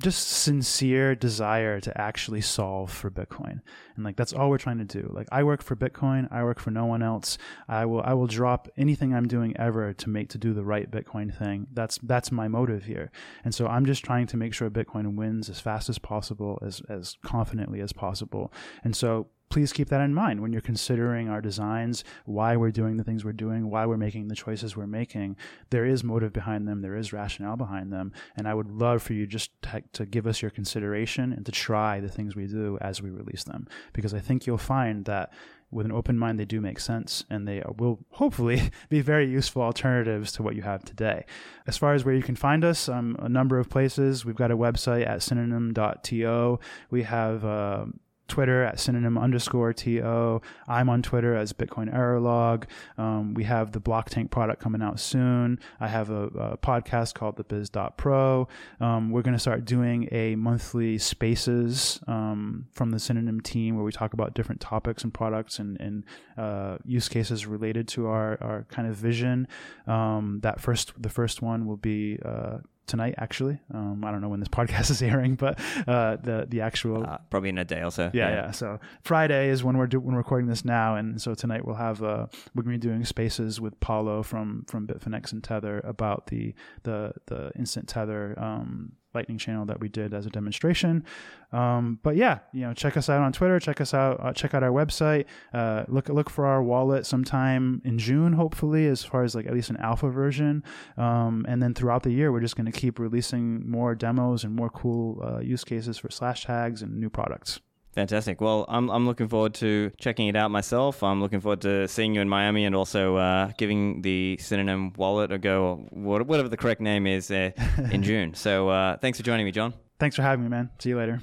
[0.00, 3.60] just sincere desire to actually solve for Bitcoin.
[3.96, 5.10] And like that's all we're trying to do.
[5.12, 7.36] Like I work for Bitcoin, I work for no one else.
[7.68, 10.88] I will I will drop anything I'm doing ever to make to do the right
[10.88, 11.66] Bitcoin thing.
[11.72, 13.10] That's that's my motive here.
[13.44, 16.80] And so I'm just trying to make sure Bitcoin wins as fast as possible, as
[16.88, 18.52] as confidently as possible.
[18.84, 22.96] And so please keep that in mind when you're considering our designs, why we're doing
[22.96, 25.36] the things we're doing, why we're making the choices we're making.
[25.70, 29.12] There is motive behind them, there is rationale behind them, and I would love for
[29.12, 32.78] you just to, to give us your consideration and to try the things we do
[32.80, 35.32] as we release them, because I think you'll find that
[35.70, 39.62] with an open mind, they do make sense and they will hopefully be very useful
[39.62, 41.24] alternatives to what you have today.
[41.66, 44.24] As far as where you can find us, um, a number of places.
[44.24, 46.60] We've got a website at synonym.to.
[46.90, 47.86] We have uh,
[48.28, 50.40] Twitter at synonym underscore TO.
[50.68, 52.66] I'm on Twitter as Bitcoin Error Log.
[52.96, 55.58] Um, we have the Blocktank product coming out soon.
[55.80, 58.48] I have a, a podcast called the Biz.pro.
[58.80, 63.84] Um, we're going to start doing a monthly spaces um, from the Synonym team where
[63.84, 66.04] we talk about different topics and products and, and
[66.36, 69.48] uh, use cases related to our, our kind of vision.
[69.86, 72.58] Um, that first, the first one will be uh,
[72.88, 73.60] tonight actually.
[73.72, 77.18] Um, i don't know when this podcast is airing but uh, the the actual uh,
[77.30, 78.10] probably in a day or so.
[78.12, 78.34] Yeah, yeah.
[78.34, 81.64] yeah, so friday is when we're do- when we're recording this now and so tonight
[81.64, 85.44] we'll have uh, we're going to be doing spaces with Paolo from from bitfinex and
[85.44, 90.30] tether about the the the instant tether um, lightning channel that we did as a
[90.30, 91.04] demonstration.
[91.52, 93.58] Um, but yeah, you know, check us out on Twitter.
[93.58, 94.22] Check us out.
[94.22, 95.24] Uh, check out our website.
[95.52, 99.54] Uh, look look for our wallet sometime in June, hopefully, as far as like at
[99.54, 100.62] least an alpha version.
[100.96, 104.54] Um, and then throughout the year, we're just going to keep releasing more demos and
[104.54, 107.60] more cool uh, use cases for Slashtags and new products.
[107.92, 108.40] Fantastic.
[108.40, 111.02] Well, I'm, I'm looking forward to checking it out myself.
[111.02, 115.32] I'm looking forward to seeing you in Miami and also uh, giving the Synonym wallet
[115.32, 117.50] a go, or whatever the correct name is, uh,
[117.90, 118.34] in June.
[118.34, 119.74] So uh, thanks for joining me, John.
[119.98, 120.70] Thanks for having me, man.
[120.78, 121.20] See you later.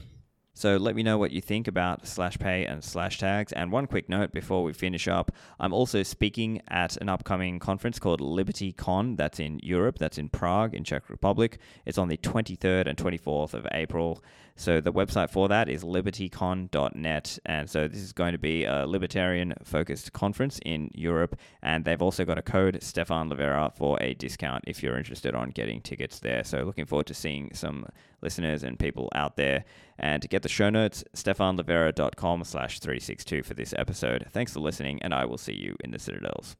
[0.57, 3.51] So let me know what you think about slash pay and Slashtags.
[3.53, 7.99] And one quick note before we finish up I'm also speaking at an upcoming conference
[7.99, 9.18] called Liberty Con.
[9.18, 11.59] That's in Europe, that's in Prague, in Czech Republic.
[11.86, 14.24] It's on the 23rd and 24th of April.
[14.58, 17.39] So the website for that is libertycon.net.
[17.45, 21.38] And so this is going to be a libertarian focused conference in Europe.
[21.62, 25.49] And they've also got a code, Stephan Livera, for a discount if you're interested on
[25.49, 26.43] getting tickets there.
[26.43, 27.86] So looking forward to seeing some
[28.22, 29.66] listeners and people out there.
[29.99, 34.26] And to get the show notes, stephanlivera.com slash 362 for this episode.
[34.32, 36.56] Thanks for listening, and I will see you in the Citadels.